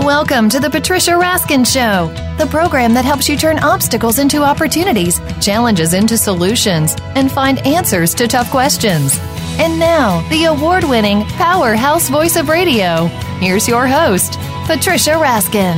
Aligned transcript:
Welcome 0.00 0.48
to 0.48 0.58
the 0.58 0.70
Patricia 0.70 1.10
Raskin 1.10 1.66
Show, 1.66 2.08
the 2.42 2.50
program 2.50 2.94
that 2.94 3.04
helps 3.04 3.28
you 3.28 3.36
turn 3.36 3.58
obstacles 3.58 4.18
into 4.18 4.42
opportunities, 4.42 5.20
challenges 5.42 5.92
into 5.92 6.16
solutions, 6.16 6.96
and 7.14 7.30
find 7.30 7.58
answers 7.66 8.14
to 8.14 8.26
tough 8.26 8.50
questions. 8.50 9.18
And 9.58 9.78
now, 9.78 10.26
the 10.30 10.44
award 10.44 10.84
winning 10.84 11.24
powerhouse 11.36 12.08
voice 12.08 12.36
of 12.36 12.48
radio. 12.48 13.08
Here's 13.40 13.68
your 13.68 13.86
host, 13.86 14.38
Patricia 14.64 15.10
Raskin. 15.10 15.76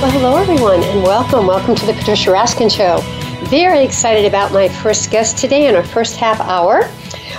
Well, 0.00 0.10
hello, 0.10 0.36
everyone, 0.38 0.82
and 0.82 1.02
welcome. 1.02 1.46
Welcome 1.46 1.74
to 1.74 1.84
the 1.84 1.92
Patricia 1.92 2.30
Raskin 2.30 2.74
Show. 2.74 3.00
Very 3.48 3.84
excited 3.84 4.24
about 4.24 4.52
my 4.52 4.70
first 4.70 5.10
guest 5.10 5.36
today 5.36 5.68
in 5.68 5.74
our 5.74 5.84
first 5.84 6.16
half 6.16 6.40
hour. 6.40 6.90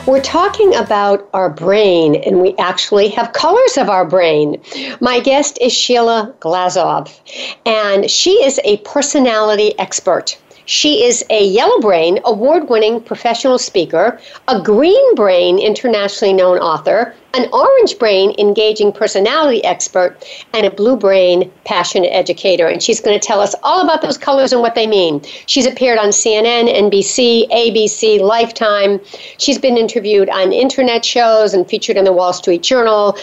We're 0.08 0.22
talking 0.22 0.74
about 0.74 1.28
our 1.34 1.50
brain, 1.50 2.16
and 2.16 2.42
we 2.42 2.56
actually 2.58 3.10
have 3.10 3.34
colors 3.34 3.78
of 3.78 3.90
our 3.90 4.06
brain. 4.06 4.62
My 5.02 5.20
guest 5.20 5.58
is 5.60 5.74
Sheila 5.74 6.34
Glazov, 6.40 7.20
and 7.66 8.10
she 8.10 8.42
is 8.42 8.58
a 8.64 8.78
personality 8.78 9.78
expert. 9.78 10.38
She 10.68 11.06
is 11.06 11.24
a 11.30 11.46
Yellow 11.46 11.80
Brain 11.80 12.20
award 12.26 12.70
winning 12.70 13.00
professional 13.00 13.58
speaker, 13.58 14.20
a 14.50 14.62
Green 14.62 15.16
Brain 15.16 15.60
internationally 15.60 16.34
known 16.34 16.58
author, 16.60 17.16
an 17.34 17.48
Orange 17.54 17.98
Brain 17.98 18.36
engaging 18.38 18.92
personality 18.92 19.64
expert, 19.64 20.18
and 20.52 20.66
a 20.66 20.70
Blue 20.70 20.98
Brain 20.98 21.50
passionate 21.64 22.10
educator. 22.10 22.68
And 22.68 22.84
she's 22.84 23.00
going 23.00 23.18
to 23.18 23.26
tell 23.26 23.40
us 23.40 23.56
all 23.64 23.82
about 23.82 24.02
those 24.02 24.18
colors 24.18 24.52
and 24.52 24.62
what 24.62 24.76
they 24.76 24.88
mean. 24.88 25.22
She's 25.46 25.66
appeared 25.66 26.00
on 26.00 26.10
CNN, 26.10 26.68
NBC, 26.68 27.50
ABC, 27.50 28.20
Lifetime. 28.20 29.00
She's 29.38 29.58
been 29.58 29.78
interviewed 29.78 30.28
on 30.30 30.52
internet 30.52 31.06
shows 31.06 31.54
and 31.54 31.66
featured 31.66 31.96
in 31.96 32.04
the 32.04 32.14
Wall 32.14 32.34
Street 32.34 32.62
Journal. 32.62 33.18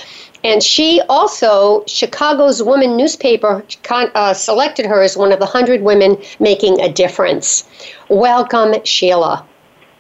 And 0.45 0.63
she 0.63 1.01
also, 1.09 1.85
Chicago's 1.87 2.63
Woman 2.63 2.99
newspaper 2.99 3.65
uh, 3.91 4.35
selected 4.35 4.85
her 4.85 5.03
as 5.03 5.17
one 5.17 5.33
of 5.33 5.39
the 5.39 5.47
100 5.47 5.81
women 5.81 6.23
making 6.39 6.81
a 6.81 6.93
difference. 6.93 7.67
Welcome, 8.11 8.75
Sheila. 8.85 9.47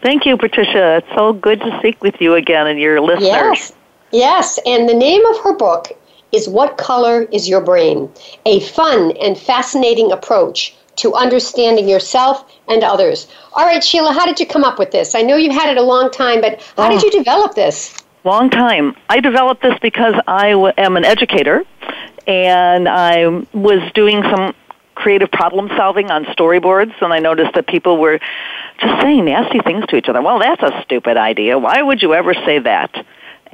Thank 0.03 0.27
you, 0.27 0.37
Patricia. 0.37 0.99
It's 0.99 1.17
so 1.17 1.33
good 1.33 1.61
to 1.61 1.79
speak 1.79 2.03
with 2.03 2.21
you 2.21 2.35
again 2.35 2.67
and 2.67 2.79
your 2.79 3.01
listeners. 3.01 3.23
Yes, 3.27 3.73
yes. 4.13 4.59
And 4.67 4.87
the 4.87 4.95
name 4.95 5.25
of 5.25 5.39
her 5.39 5.57
book 5.57 5.89
is 6.31 6.47
What 6.47 6.77
Color 6.77 7.23
is 7.33 7.49
Your 7.49 7.63
Brain? 7.63 8.11
A 8.45 8.61
fun 8.61 9.13
and 9.23 9.39
fascinating 9.39 10.13
approach 10.13 10.77
to 10.97 11.15
understanding 11.15 11.89
yourself 11.89 12.45
and 12.69 12.85
others. 12.85 13.29
All 13.55 13.65
right, 13.65 13.83
Sheila, 13.83 14.13
how 14.13 14.27
did 14.27 14.39
you 14.39 14.47
come 14.47 14.63
up 14.63 14.79
with 14.79 14.91
this? 14.91 15.15
I 15.15 15.23
know 15.23 15.37
you've 15.37 15.55
had 15.55 15.71
it 15.71 15.79
a 15.79 15.83
long 15.83 16.11
time, 16.11 16.43
but 16.43 16.61
how 16.77 16.89
oh. 16.89 16.91
did 16.91 17.03
you 17.03 17.11
develop 17.11 17.55
this? 17.55 17.97
Long 18.25 18.51
time. 18.51 18.97
I 19.09 19.21
developed 19.21 19.63
this 19.63 19.79
because 19.81 20.15
I 20.27 20.51
w- 20.51 20.73
am 20.77 20.97
an 20.97 21.05
educator 21.05 21.65
and 22.27 22.89
I 22.89 23.27
was 23.53 23.93
doing 23.95 24.23
some 24.23 24.55
creative 24.95 25.31
problem 25.31 25.69
solving 25.77 26.11
on 26.11 26.25
storyboards 26.27 26.95
and 27.03 27.13
I 27.13 27.19
noticed 27.19 27.55
that 27.55 27.67
people 27.67 27.99
were 27.99 28.19
just 28.79 29.03
saying 29.03 29.27
nasty 29.27 29.61
things 29.61 29.85
to 29.89 29.97
each 29.97 30.09
other. 30.09 30.23
Well, 30.23 30.39
that's 30.39 30.63
a 30.63 30.83
stupid 30.83 31.17
idea. 31.17 31.59
Why 31.59 31.83
would 31.83 32.03
you 32.03 32.15
ever 32.15 32.35
say 32.35 32.61
that? 32.61 33.05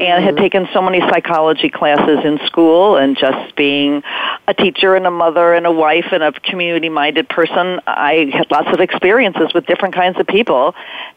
And 0.01 0.25
had 0.25 0.35
mm-hmm. 0.35 0.43
taken 0.43 0.69
so 0.73 0.81
many 0.81 1.01
psychology 1.01 1.69
classes 1.69 2.25
in 2.25 2.39
school 2.47 2.97
and 2.97 3.19
just 3.19 3.55
being 3.55 4.03
a 4.49 4.55
teacher 4.55 4.97
and 4.97 5.07
a 5.07 5.11
mother 5.11 5.53
and 5.53 5.67
a 5.67 5.71
wife 5.71 6.07
and 6.11 6.23
a 6.23 6.33
community 6.33 6.89
minded 6.89 7.29
person 7.29 7.81
i 7.87 8.31
had 8.33 8.51
lots 8.51 8.69
of 8.73 8.81
experiences 8.81 9.53
with 9.55 9.67
different 9.67 9.95
kinds 9.95 10.19
of 10.19 10.27
people 10.27 10.75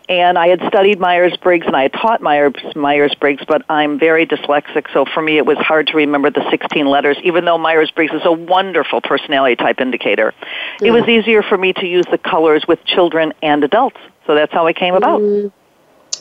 and 0.10 0.38
i 0.38 0.48
had 0.48 0.62
studied 0.68 1.00
myers-briggs 1.00 1.66
and 1.66 1.76
i 1.76 1.84
had 1.84 1.94
taught 1.94 2.22
Myers 2.22 2.54
Myers 2.76 3.16
Briggs, 3.16 3.44
but 3.48 3.64
i'm 3.70 3.98
very 3.98 4.26
dyslexic 4.26 4.92
so 4.94 5.06
for 5.06 5.22
me 5.22 5.38
it 5.38 5.46
was 5.46 5.58
hard 5.58 5.88
to 5.88 5.98
remember 5.98 6.30
the 6.30 6.46
16 6.50 6.86
letters 6.86 7.18
even 7.24 7.46
though 7.46 7.58
myers-briggs 7.58 8.14
is 8.14 8.22
a 8.26 8.32
wonderful 8.32 9.00
personality 9.00 9.56
type 9.56 9.80
indicator 9.80 10.34
it 10.82 10.92
was 10.92 11.08
easier 11.08 11.42
for 11.42 11.58
me 11.58 11.72
to 11.72 11.88
use 11.88 12.06
the 12.12 12.18
colors 12.18 12.66
with 12.68 12.84
children 12.84 13.34
and 13.42 13.64
adults 13.64 13.98
so 14.28 14.36
that's 14.36 14.52
how 14.52 14.68
it 14.68 14.76
came 14.76 14.94
about 14.94 15.22
mm. 15.22 15.52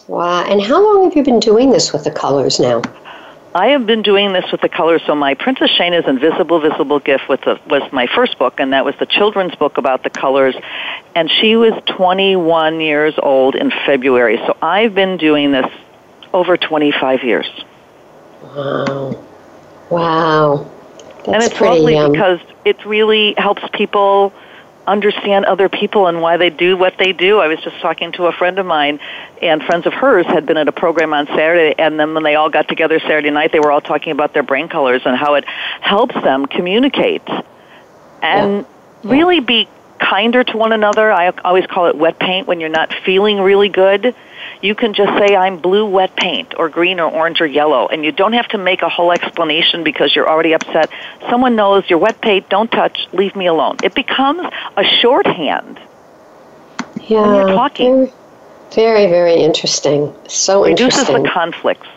Wow. 0.08 0.44
And 0.44 0.62
how 0.62 0.82
long 0.82 1.04
have 1.04 1.16
you 1.16 1.22
been 1.22 1.40
doing 1.40 1.70
this 1.70 1.92
with 1.92 2.04
the 2.04 2.10
colors 2.10 2.58
now? 2.58 2.82
I 3.54 3.68
have 3.68 3.86
been 3.86 4.02
doing 4.02 4.32
this 4.32 4.50
with 4.50 4.62
the 4.62 4.68
colors. 4.68 5.02
So 5.06 5.14
my 5.14 5.34
Princess 5.34 5.70
Shayna's 5.70 6.08
Invisible 6.08 6.60
Visible 6.60 7.00
Gift 7.00 7.28
was, 7.28 7.38
the, 7.40 7.60
was 7.66 7.82
my 7.92 8.06
first 8.06 8.38
book, 8.38 8.58
and 8.58 8.72
that 8.72 8.84
was 8.84 8.94
the 8.98 9.06
children's 9.06 9.54
book 9.54 9.76
about 9.76 10.04
the 10.04 10.10
colors. 10.10 10.54
And 11.14 11.30
she 11.30 11.56
was 11.56 11.74
21 11.86 12.80
years 12.80 13.14
old 13.22 13.54
in 13.54 13.70
February. 13.70 14.38
So 14.38 14.56
I've 14.62 14.94
been 14.94 15.18
doing 15.18 15.52
this 15.52 15.70
over 16.32 16.56
25 16.56 17.24
years. 17.24 17.46
Wow. 18.42 19.24
Wow. 19.90 20.70
That's 21.16 21.28
and 21.28 21.42
it's 21.42 21.60
lovely 21.60 22.10
because 22.10 22.40
it 22.64 22.84
really 22.86 23.34
helps 23.36 23.62
people 23.72 24.32
understand 24.86 25.44
other 25.44 25.68
people 25.68 26.06
and 26.06 26.20
why 26.20 26.36
they 26.36 26.50
do 26.50 26.76
what 26.76 26.94
they 26.98 27.12
do. 27.12 27.38
I 27.38 27.48
was 27.48 27.60
just 27.60 27.80
talking 27.80 28.12
to 28.12 28.26
a 28.26 28.32
friend 28.32 28.58
of 28.58 28.66
mine, 28.66 29.00
and 29.40 29.62
friends 29.62 29.86
of 29.86 29.92
hers 29.92 30.26
had 30.26 30.46
been 30.46 30.56
at 30.56 30.68
a 30.68 30.72
program 30.72 31.14
on 31.14 31.26
Saturday, 31.26 31.74
and 31.78 31.98
then 31.98 32.14
when 32.14 32.22
they 32.22 32.34
all 32.34 32.50
got 32.50 32.68
together 32.68 32.98
Saturday 33.00 33.30
night, 33.30 33.52
they 33.52 33.60
were 33.60 33.70
all 33.70 33.80
talking 33.80 34.12
about 34.12 34.34
their 34.34 34.42
brain 34.42 34.68
colors 34.68 35.02
and 35.04 35.16
how 35.16 35.34
it 35.34 35.44
helps 35.44 36.14
them 36.14 36.46
communicate 36.46 37.22
and 38.22 38.58
yeah. 38.58 38.64
really 39.04 39.40
be 39.40 39.68
kinder 39.98 40.42
to 40.42 40.56
one 40.56 40.72
another. 40.72 41.12
I 41.12 41.28
always 41.44 41.66
call 41.66 41.86
it 41.86 41.96
wet 41.96 42.18
paint 42.18 42.46
when 42.46 42.60
you're 42.60 42.68
not 42.68 42.92
feeling 43.04 43.40
really 43.40 43.68
good 43.68 44.14
you 44.62 44.74
can 44.74 44.94
just 44.94 45.12
say, 45.18 45.34
I'm 45.34 45.58
blue 45.58 45.84
wet 45.84 46.16
paint, 46.16 46.54
or 46.56 46.68
green, 46.68 47.00
or 47.00 47.10
orange, 47.10 47.40
or 47.40 47.46
yellow, 47.46 47.88
and 47.88 48.04
you 48.04 48.12
don't 48.12 48.32
have 48.32 48.48
to 48.48 48.58
make 48.58 48.82
a 48.82 48.88
whole 48.88 49.12
explanation 49.12 49.82
because 49.82 50.14
you're 50.14 50.28
already 50.28 50.52
upset. 50.52 50.88
Someone 51.28 51.56
knows 51.56 51.84
you're 51.90 51.98
wet 51.98 52.20
paint, 52.20 52.48
don't 52.48 52.70
touch, 52.70 53.08
leave 53.12 53.34
me 53.34 53.46
alone. 53.46 53.76
It 53.82 53.94
becomes 53.94 54.48
a 54.76 54.84
shorthand 54.84 55.80
yeah, 57.08 57.26
when 57.26 57.34
you're 57.34 57.56
talking. 57.56 58.12
Very, 58.72 59.06
very 59.06 59.34
interesting. 59.34 60.14
So 60.28 60.64
Reduces 60.64 61.00
interesting. 61.00 61.24
the 61.24 61.28
conflicts. 61.28 61.88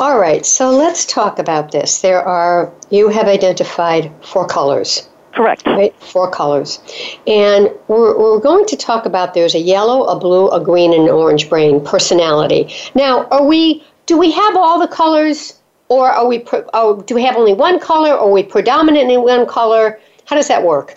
All 0.00 0.18
right, 0.18 0.46
so 0.46 0.70
let's 0.70 1.04
talk 1.04 1.38
about 1.38 1.72
this. 1.72 2.00
There 2.00 2.22
are, 2.22 2.72
you 2.88 3.08
have 3.08 3.26
identified 3.26 4.10
four 4.24 4.46
colors. 4.46 5.08
Correct. 5.38 5.64
Right, 5.66 5.94
four 6.02 6.28
colors. 6.32 6.80
And 7.24 7.70
we're, 7.86 8.18
we're 8.18 8.40
going 8.40 8.66
to 8.66 8.76
talk 8.76 9.06
about 9.06 9.34
there's 9.34 9.54
a 9.54 9.60
yellow, 9.60 10.02
a 10.02 10.18
blue, 10.18 10.48
a 10.48 10.60
green, 10.60 10.92
and 10.92 11.04
an 11.04 11.10
orange 11.10 11.48
brain 11.48 11.80
personality. 11.84 12.74
Now, 12.96 13.24
are 13.28 13.44
we, 13.44 13.84
do 14.06 14.18
we 14.18 14.32
have 14.32 14.56
all 14.56 14.80
the 14.80 14.88
colors? 14.88 15.60
Or 15.88 16.10
are 16.10 16.26
we, 16.26 16.44
oh, 16.74 17.02
do 17.02 17.14
we 17.14 17.22
have 17.22 17.36
only 17.36 17.52
one 17.52 17.78
color? 17.78 18.14
Or 18.14 18.30
are 18.30 18.32
we 18.32 18.42
predominant 18.42 19.12
in 19.12 19.22
one 19.22 19.46
color? 19.46 20.00
How 20.24 20.34
does 20.34 20.48
that 20.48 20.64
work? 20.64 20.94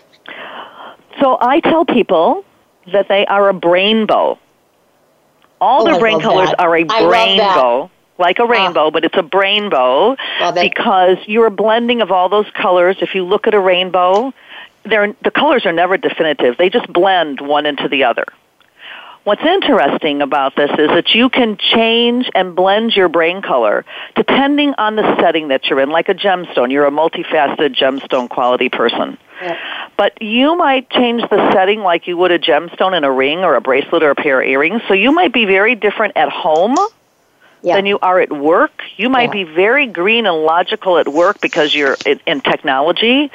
So 1.20 1.38
I 1.40 1.60
tell 1.60 1.86
people 1.86 2.44
that 2.92 3.10
they 3.10 3.28
are 3.28 3.48
a 3.48 3.54
brainbow. 3.54 4.40
All 5.62 5.84
oh, 5.84 5.86
their 5.86 5.94
I 5.94 6.00
brain 6.00 6.20
colors 6.20 6.50
that. 6.50 6.60
are 6.60 6.76
a 6.78 6.84
brainbow 6.84 7.92
like 8.22 8.40
a 8.40 8.46
rainbow, 8.46 8.88
uh, 8.88 8.92
but 8.92 9.04
it's 9.04 9.18
a 9.18 9.24
brainbow 9.24 10.16
well, 10.40 10.54
because 10.54 11.18
you're 11.26 11.48
a 11.48 11.52
blending 11.52 12.02
of 12.02 12.12
all 12.12 12.30
those 12.30 12.50
colors. 12.54 12.96
If 13.02 13.16
you 13.16 13.26
look 13.26 13.48
at 13.48 13.54
a 13.54 13.60
rainbow, 13.60 14.34
they're, 14.86 15.14
the 15.24 15.32
colors 15.32 15.66
are 15.66 15.74
never 15.74 15.98
definitive. 15.98 16.58
They 16.58 16.70
just 16.70 16.92
blend 16.92 17.42
one 17.42 17.66
into 17.66 17.90
the 17.90 18.06
other. 18.06 18.26
What's 19.24 19.44
interesting 19.44 20.24
about 20.24 20.56
this 20.56 20.72
is 20.72 20.88
that 20.88 21.14
you 21.14 21.30
can 21.30 21.56
change 21.58 22.28
and 22.34 22.56
blend 22.56 22.96
your 22.96 23.08
brain 23.08 23.44
color 23.44 23.86
depending 24.16 24.74
on 24.80 24.96
the 24.96 25.16
setting 25.22 25.50
that 25.50 25.66
you're 25.68 25.80
in, 25.80 25.92
like 25.92 26.10
a 26.10 26.16
gemstone. 26.16 26.72
You're 26.72 26.88
a 26.88 26.92
multifaceted 26.92 27.76
gemstone 27.76 28.30
quality 28.30 28.70
person. 28.70 29.20
Yeah. 29.40 29.60
But 29.96 30.20
you 30.22 30.58
might 30.58 30.90
change 30.90 31.22
the 31.30 31.52
setting 31.52 31.82
like 31.82 32.08
you 32.08 32.18
would 32.18 32.32
a 32.32 32.40
gemstone 32.40 32.98
in 32.98 33.04
a 33.04 33.12
ring 33.12 33.40
or 33.40 33.56
a 33.56 33.62
bracelet 33.62 34.02
or 34.02 34.10
a 34.10 34.16
pair 34.16 34.42
of 34.42 34.48
earrings. 34.48 34.82
So 34.88 34.96
you 34.96 35.12
might 35.12 35.34
be 35.34 35.46
very 35.46 35.76
different 35.76 36.18
at 36.18 36.30
home 36.30 36.76
yeah. 37.62 37.76
than 37.76 37.86
you 37.86 38.00
are 38.02 38.20
at 38.20 38.32
work. 38.32 38.82
You 38.98 39.10
might 39.10 39.34
yeah. 39.36 39.44
be 39.44 39.44
very 39.44 39.88
green 39.88 40.26
and 40.26 40.38
logical 40.38 40.98
at 40.98 41.08
work 41.08 41.42
because 41.42 41.74
you're 41.74 41.98
in, 42.06 42.20
in 42.26 42.42
technology, 42.42 43.32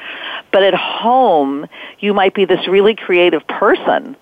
but 0.50 0.62
at 0.62 0.74
home, 0.74 1.66
you 1.98 2.14
might 2.14 2.34
be 2.34 2.44
this 2.44 2.66
really 2.68 2.94
creative 2.94 3.46
person 3.46 4.16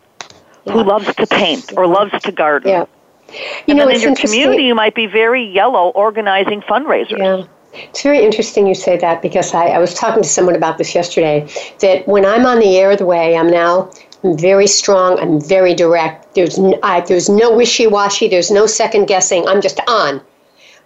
yeah. 0.64 0.72
who 0.72 0.82
loves 0.82 1.12
to 1.14 1.26
paint 1.26 1.72
or 1.76 1.86
loves 1.86 2.12
to 2.22 2.32
garden. 2.32 2.70
Yeah. 2.70 2.86
You 3.30 3.38
and 3.68 3.78
know, 3.78 3.88
in 3.88 4.00
your 4.00 4.14
community, 4.14 4.64
you 4.64 4.74
might 4.74 4.94
be 4.94 5.06
very 5.06 5.44
yellow 5.44 5.88
organizing 5.90 6.60
fundraisers. 6.60 7.18
Yeah. 7.18 7.46
It's 7.72 8.02
very 8.02 8.24
interesting 8.24 8.66
you 8.68 8.74
say 8.74 8.96
that 8.98 9.20
because 9.20 9.52
I, 9.52 9.66
I 9.66 9.78
was 9.78 9.94
talking 9.94 10.22
to 10.22 10.28
someone 10.28 10.54
about 10.54 10.78
this 10.78 10.94
yesterday. 10.94 11.48
That 11.80 12.06
when 12.06 12.24
I'm 12.24 12.46
on 12.46 12.60
the 12.60 12.76
air 12.76 12.96
the 12.96 13.06
way 13.06 13.36
I'm 13.36 13.50
now, 13.50 13.90
I'm 14.24 14.38
very 14.38 14.66
strong. 14.66 15.18
I'm 15.18 15.38
very 15.38 15.74
direct. 15.74 16.34
There's 16.34 16.58
no, 16.58 16.80
there's 17.06 17.28
no 17.28 17.54
wishy-washy. 17.54 18.28
There's 18.28 18.50
no 18.50 18.64
second 18.64 19.04
guessing. 19.04 19.46
I'm 19.46 19.60
just 19.60 19.80
on. 19.86 20.22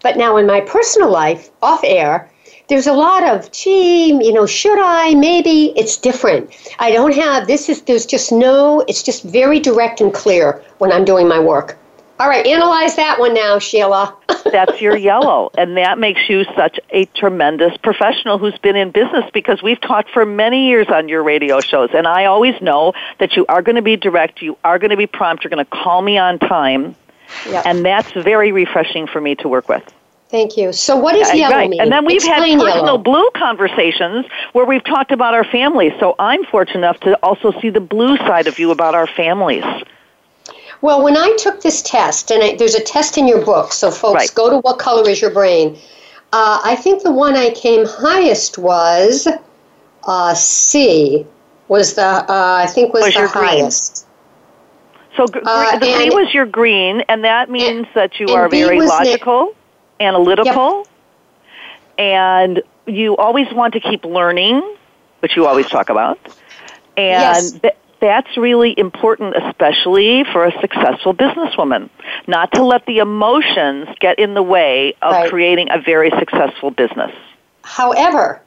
But 0.02 0.16
now 0.16 0.36
in 0.38 0.46
my 0.46 0.60
personal 0.60 1.08
life, 1.08 1.50
off 1.62 1.80
air, 1.84 2.28
there's 2.68 2.88
a 2.88 2.92
lot 2.92 3.22
of 3.22 3.50
gee, 3.52 4.08
you 4.08 4.32
know, 4.32 4.44
should 4.44 4.78
I? 4.78 5.14
Maybe 5.14 5.72
it's 5.76 5.96
different. 5.96 6.50
I 6.80 6.90
don't 6.90 7.14
have 7.14 7.46
this. 7.46 7.68
Is 7.68 7.82
there's 7.82 8.06
just 8.06 8.32
no. 8.32 8.84
It's 8.88 9.04
just 9.04 9.22
very 9.22 9.60
direct 9.60 10.00
and 10.00 10.12
clear 10.12 10.62
when 10.78 10.92
I'm 10.92 11.04
doing 11.04 11.28
my 11.28 11.38
work. 11.38 11.78
All 12.20 12.28
right, 12.28 12.44
analyze 12.46 12.96
that 12.96 13.20
one 13.20 13.32
now, 13.32 13.58
Sheila. 13.60 14.16
that's 14.52 14.80
your 14.80 14.96
yellow. 14.96 15.50
And 15.56 15.76
that 15.76 15.98
makes 15.98 16.28
you 16.28 16.44
such 16.56 16.80
a 16.90 17.04
tremendous 17.06 17.76
professional 17.76 18.38
who's 18.38 18.58
been 18.58 18.74
in 18.76 18.90
business 18.90 19.24
because 19.32 19.62
we've 19.62 19.80
talked 19.80 20.10
for 20.10 20.26
many 20.26 20.66
years 20.66 20.88
on 20.88 21.08
your 21.08 21.22
radio 21.22 21.60
shows. 21.60 21.90
And 21.94 22.06
I 22.06 22.24
always 22.24 22.60
know 22.60 22.92
that 23.18 23.36
you 23.36 23.46
are 23.48 23.62
going 23.62 23.76
to 23.76 23.82
be 23.82 23.96
direct, 23.96 24.42
you 24.42 24.58
are 24.64 24.78
going 24.78 24.90
to 24.90 24.96
be 24.96 25.06
prompt, 25.06 25.44
you're 25.44 25.50
going 25.50 25.64
to 25.64 25.70
call 25.70 26.02
me 26.02 26.18
on 26.18 26.38
time. 26.40 26.96
Yep. 27.48 27.66
And 27.66 27.84
that's 27.84 28.10
very 28.12 28.52
refreshing 28.52 29.06
for 29.06 29.20
me 29.20 29.34
to 29.36 29.48
work 29.48 29.68
with. 29.68 29.84
Thank 30.28 30.56
you. 30.56 30.72
So, 30.72 30.96
what 30.96 31.14
is 31.14 31.30
uh, 31.30 31.34
yellow 31.34 31.54
right. 31.56 31.70
mean? 31.70 31.80
And 31.80 31.90
then 31.90 32.04
we've 32.04 32.16
Explain 32.16 32.58
had 32.58 32.64
personal 32.64 32.86
yellow. 32.86 32.98
blue 32.98 33.30
conversations 33.34 34.26
where 34.52 34.66
we've 34.66 34.84
talked 34.84 35.10
about 35.10 35.34
our 35.34 35.44
families. 35.44 35.92
So, 36.00 36.16
I'm 36.18 36.44
fortunate 36.44 36.78
enough 36.78 37.00
to 37.00 37.14
also 37.22 37.52
see 37.60 37.70
the 37.70 37.80
blue 37.80 38.16
side 38.18 38.46
of 38.46 38.58
you 38.58 38.70
about 38.70 38.94
our 38.94 39.06
families. 39.06 39.64
Well, 40.80 41.02
when 41.02 41.16
I 41.16 41.34
took 41.38 41.60
this 41.60 41.82
test, 41.82 42.30
and 42.30 42.42
I, 42.42 42.56
there's 42.56 42.74
a 42.74 42.82
test 42.82 43.18
in 43.18 43.26
your 43.26 43.44
book, 43.44 43.72
so 43.72 43.90
folks 43.90 44.14
right. 44.14 44.34
go 44.34 44.50
to 44.50 44.58
What 44.58 44.78
Color 44.78 45.08
Is 45.08 45.20
Your 45.20 45.30
Brain? 45.32 45.76
Uh, 46.32 46.60
I 46.62 46.76
think 46.76 47.02
the 47.02 47.10
one 47.10 47.36
I 47.36 47.50
came 47.50 47.84
highest 47.86 48.58
was 48.58 49.26
uh, 50.04 50.34
C. 50.34 51.26
Was 51.68 51.94
the 51.94 52.02
uh, 52.02 52.24
I 52.28 52.66
think 52.66 52.94
was, 52.94 53.04
was 53.04 53.14
the 53.14 53.28
highest. 53.28 54.06
Green. 55.16 55.16
So 55.16 55.26
gr- 55.26 55.40
uh, 55.44 55.78
the 55.78 55.86
B 55.86 56.10
was 56.14 56.32
your 56.32 56.46
green, 56.46 57.02
and 57.08 57.24
that 57.24 57.50
means 57.50 57.86
and, 57.86 57.94
that 57.94 58.20
you 58.20 58.28
are 58.28 58.48
very 58.48 58.80
logical 58.80 59.54
analytical, 60.00 60.78
yep. 60.78 61.98
and 61.98 62.62
you 62.86 63.16
always 63.16 63.52
want 63.52 63.74
to 63.74 63.80
keep 63.80 64.04
learning, 64.04 64.62
which 65.20 65.36
you 65.36 65.46
always 65.46 65.68
talk 65.68 65.88
about. 65.88 66.18
And 66.96 67.54
yes. 67.62 67.72
Th- 68.00 68.10
that's 68.10 68.36
really 68.36 68.74
important, 68.78 69.34
especially 69.36 70.24
for 70.32 70.44
a 70.44 70.52
successful 70.60 71.14
businesswoman. 71.14 71.90
Not 72.26 72.52
to 72.52 72.64
let 72.64 72.86
the 72.86 72.98
emotions 72.98 73.88
get 74.00 74.18
in 74.18 74.34
the 74.34 74.42
way 74.42 74.94
of 75.02 75.12
right. 75.12 75.30
creating 75.30 75.68
a 75.70 75.80
very 75.80 76.10
successful 76.10 76.70
business. 76.70 77.12
However, 77.62 78.40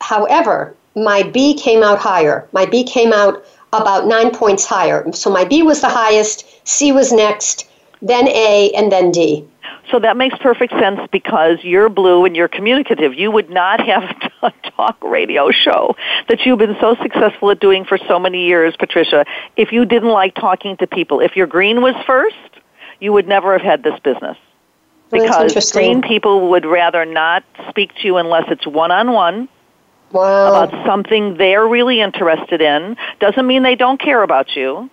however, 0.00 0.74
my 0.94 1.22
B 1.22 1.54
came 1.54 1.82
out 1.82 1.98
higher. 1.98 2.48
My 2.52 2.66
B 2.66 2.84
came 2.84 3.12
out 3.12 3.44
about 3.72 4.06
nine 4.06 4.30
points 4.32 4.64
higher. 4.64 5.10
So 5.12 5.30
my 5.30 5.44
B 5.44 5.62
was 5.62 5.80
the 5.80 5.88
highest, 5.88 6.44
C 6.66 6.92
was 6.92 7.12
next, 7.12 7.68
then 8.02 8.28
A, 8.28 8.70
and 8.74 8.90
then 8.90 9.12
D. 9.12 9.46
So 9.90 9.98
that 9.98 10.16
makes 10.16 10.36
perfect 10.38 10.72
sense 10.74 11.00
because 11.10 11.58
you're 11.62 11.88
blue 11.88 12.24
and 12.24 12.36
you're 12.36 12.48
communicative. 12.48 13.14
You 13.14 13.30
would 13.30 13.50
not 13.50 13.80
have 13.80 14.04
a 14.42 14.52
talk 14.76 15.02
radio 15.02 15.50
show 15.50 15.96
that 16.28 16.44
you've 16.44 16.58
been 16.58 16.76
so 16.80 16.94
successful 17.02 17.50
at 17.50 17.60
doing 17.60 17.84
for 17.84 17.98
so 18.08 18.18
many 18.18 18.46
years, 18.46 18.74
Patricia, 18.78 19.24
if 19.56 19.72
you 19.72 19.84
didn't 19.84 20.10
like 20.10 20.34
talking 20.34 20.76
to 20.78 20.86
people. 20.86 21.20
If 21.20 21.36
your 21.36 21.46
green 21.46 21.82
was 21.82 21.94
first, 22.06 22.36
you 23.00 23.12
would 23.12 23.26
never 23.26 23.52
have 23.52 23.62
had 23.62 23.82
this 23.82 23.98
business. 24.00 24.36
Because 25.10 25.72
green 25.72 26.02
people 26.02 26.50
would 26.50 26.64
rather 26.64 27.04
not 27.04 27.42
speak 27.68 27.92
to 27.96 28.06
you 28.06 28.16
unless 28.18 28.44
it's 28.48 28.66
one 28.66 28.92
on 28.92 29.12
one. 29.12 29.48
Wow. 30.12 30.48
About 30.48 30.86
something 30.86 31.36
they're 31.36 31.66
really 31.66 32.00
interested 32.00 32.60
in. 32.60 32.96
Doesn't 33.18 33.46
mean 33.46 33.64
they 33.64 33.74
don't 33.74 34.00
care 34.00 34.22
about 34.22 34.54
you 34.54 34.88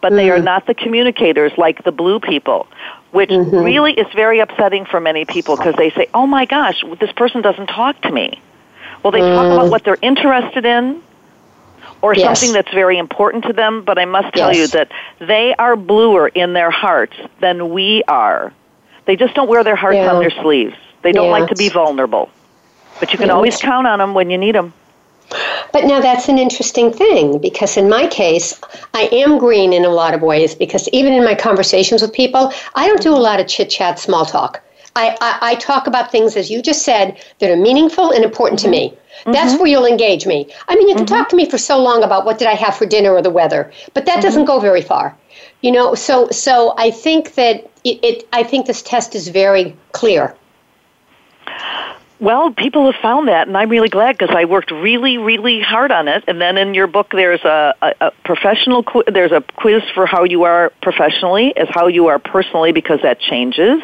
but 0.00 0.12
they 0.12 0.30
are 0.30 0.38
mm. 0.38 0.44
not 0.44 0.66
the 0.66 0.74
communicators 0.74 1.52
like 1.56 1.84
the 1.84 1.92
blue 1.92 2.20
people, 2.20 2.66
which 3.10 3.30
mm-hmm. 3.30 3.56
really 3.56 3.92
is 3.92 4.06
very 4.14 4.40
upsetting 4.40 4.84
for 4.84 5.00
many 5.00 5.24
people 5.24 5.56
because 5.56 5.74
they 5.76 5.90
say, 5.90 6.08
oh 6.14 6.26
my 6.26 6.44
gosh, 6.44 6.82
this 7.00 7.12
person 7.12 7.42
doesn't 7.42 7.68
talk 7.68 8.00
to 8.02 8.10
me. 8.10 8.40
Well, 9.02 9.12
they 9.12 9.20
mm. 9.20 9.34
talk 9.34 9.46
about 9.46 9.66
mm. 9.66 9.70
what 9.70 9.84
they're 9.84 9.98
interested 10.02 10.64
in 10.64 11.02
or 12.02 12.14
yes. 12.14 12.40
something 12.40 12.52
that's 12.52 12.72
very 12.72 12.98
important 12.98 13.44
to 13.44 13.52
them, 13.52 13.82
but 13.82 13.98
I 13.98 14.04
must 14.04 14.34
tell 14.34 14.52
yes. 14.52 14.58
you 14.58 14.66
that 14.78 14.92
they 15.18 15.54
are 15.54 15.76
bluer 15.76 16.28
in 16.28 16.52
their 16.52 16.70
hearts 16.70 17.16
than 17.40 17.70
we 17.70 18.02
are. 18.06 18.52
They 19.06 19.16
just 19.16 19.34
don't 19.34 19.48
wear 19.48 19.64
their 19.64 19.76
hearts 19.76 19.96
yeah. 19.96 20.12
on 20.12 20.20
their 20.20 20.30
sleeves. 20.30 20.76
They 21.02 21.12
don't 21.12 21.30
like 21.30 21.48
to 21.48 21.56
be 21.56 21.68
vulnerable. 21.68 22.30
But 23.00 23.12
you 23.12 23.18
can 23.18 23.30
always 23.30 23.56
count 23.58 23.86
on 23.86 24.00
them 24.00 24.14
when 24.14 24.30
you 24.30 24.38
need 24.38 24.54
them. 24.54 24.72
But 25.72 25.84
now 25.84 26.00
that's 26.00 26.28
an 26.28 26.38
interesting 26.38 26.92
thing 26.92 27.38
because 27.38 27.76
in 27.76 27.88
my 27.88 28.06
case, 28.06 28.58
I 28.94 29.08
am 29.12 29.38
green 29.38 29.72
in 29.72 29.84
a 29.84 29.90
lot 29.90 30.14
of 30.14 30.22
ways 30.22 30.54
because 30.54 30.88
even 30.92 31.12
in 31.12 31.24
my 31.24 31.34
conversations 31.34 32.02
with 32.02 32.12
people, 32.12 32.52
I 32.74 32.86
don't 32.86 33.02
do 33.02 33.14
a 33.14 33.26
lot 33.28 33.40
of 33.40 33.46
chit 33.46 33.70
chat, 33.70 33.98
small 33.98 34.24
talk. 34.24 34.62
I, 34.96 35.16
I, 35.20 35.38
I, 35.50 35.54
talk 35.56 35.86
about 35.86 36.10
things, 36.10 36.36
as 36.36 36.50
you 36.50 36.60
just 36.60 36.82
said, 36.82 37.22
that 37.38 37.50
are 37.50 37.56
meaningful 37.56 38.10
and 38.10 38.24
important 38.24 38.58
to 38.60 38.68
me. 38.68 38.90
Mm-hmm. 39.20 39.32
That's 39.32 39.58
where 39.58 39.68
you'll 39.68 39.86
engage 39.86 40.26
me. 40.26 40.52
I 40.68 40.74
mean, 40.74 40.88
you 40.88 40.94
can 40.94 41.04
mm-hmm. 41.04 41.14
talk 41.14 41.28
to 41.28 41.36
me 41.36 41.48
for 41.48 41.58
so 41.58 41.78
long 41.80 42.02
about 42.02 42.24
what 42.24 42.38
did 42.38 42.48
I 42.48 42.54
have 42.54 42.76
for 42.76 42.86
dinner 42.86 43.12
or 43.12 43.22
the 43.22 43.30
weather, 43.30 43.70
but 43.94 44.06
that 44.06 44.14
mm-hmm. 44.14 44.22
doesn't 44.22 44.44
go 44.46 44.58
very 44.58 44.82
far. 44.82 45.16
You 45.60 45.72
know, 45.72 45.94
so 45.94 46.28
so 46.30 46.74
I 46.78 46.90
think 46.90 47.34
that 47.34 47.68
it, 47.84 48.04
it 48.04 48.28
I 48.32 48.42
think 48.42 48.66
this 48.66 48.82
test 48.82 49.14
is 49.14 49.28
very 49.28 49.76
clear. 49.92 50.34
Well, 52.20 52.50
people 52.50 52.90
have 52.90 53.00
found 53.00 53.28
that, 53.28 53.46
and 53.46 53.56
I'm 53.56 53.68
really 53.68 53.88
glad 53.88 54.18
because 54.18 54.34
I 54.34 54.44
worked 54.44 54.72
really, 54.72 55.18
really 55.18 55.60
hard 55.60 55.92
on 55.92 56.08
it. 56.08 56.24
And 56.26 56.40
then 56.40 56.58
in 56.58 56.74
your 56.74 56.88
book, 56.88 57.10
there's 57.12 57.42
a, 57.44 57.74
a, 57.80 57.94
a 58.00 58.10
professional 58.24 58.82
qu- 58.82 59.04
there's 59.06 59.30
a 59.30 59.44
quiz 59.56 59.82
for 59.94 60.04
how 60.04 60.24
you 60.24 60.42
are 60.42 60.72
professionally 60.82 61.56
as 61.56 61.68
how 61.70 61.86
you 61.86 62.08
are 62.08 62.18
personally 62.18 62.72
because 62.72 63.00
that 63.02 63.20
changes. 63.20 63.80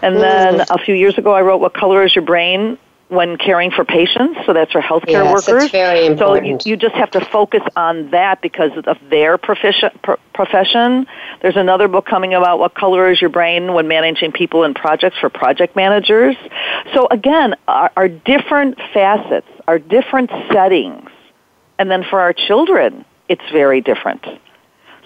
And 0.00 0.16
then 0.16 0.60
mm. 0.60 0.66
a 0.70 0.82
few 0.82 0.94
years 0.94 1.18
ago, 1.18 1.32
I 1.32 1.42
wrote 1.42 1.58
"What 1.58 1.74
Color 1.74 2.04
Is 2.04 2.14
Your 2.16 2.24
Brain?" 2.24 2.78
When 3.12 3.36
caring 3.36 3.70
for 3.70 3.84
patients. 3.84 4.40
So 4.46 4.54
that's 4.54 4.72
for 4.72 4.80
healthcare 4.80 5.22
yes, 5.22 5.46
workers. 5.46 5.64
It's 5.64 5.72
very 5.72 6.06
important. 6.06 6.62
So 6.62 6.68
you, 6.68 6.72
you, 6.72 6.76
just 6.78 6.94
have 6.94 7.10
to 7.10 7.20
focus 7.20 7.62
on 7.76 8.10
that 8.10 8.40
because 8.40 8.70
of 8.86 8.96
their 9.10 9.36
profession. 9.36 9.90
profession. 10.32 11.06
There's 11.42 11.56
another 11.56 11.88
book 11.88 12.06
coming 12.06 12.32
about 12.32 12.58
what 12.58 12.74
color 12.74 13.10
is 13.10 13.20
your 13.20 13.28
brain 13.28 13.74
when 13.74 13.86
managing 13.86 14.32
people 14.32 14.64
and 14.64 14.74
projects 14.74 15.18
for 15.18 15.28
project 15.28 15.76
managers. 15.76 16.36
So 16.94 17.06
again, 17.10 17.54
our, 17.68 17.92
our 17.98 18.08
different 18.08 18.78
facets, 18.94 19.48
our 19.68 19.78
different 19.78 20.30
settings, 20.50 21.10
and 21.78 21.90
then 21.90 22.04
for 22.04 22.18
our 22.18 22.32
children, 22.32 23.04
it's 23.28 23.44
very 23.52 23.82
different. 23.82 24.24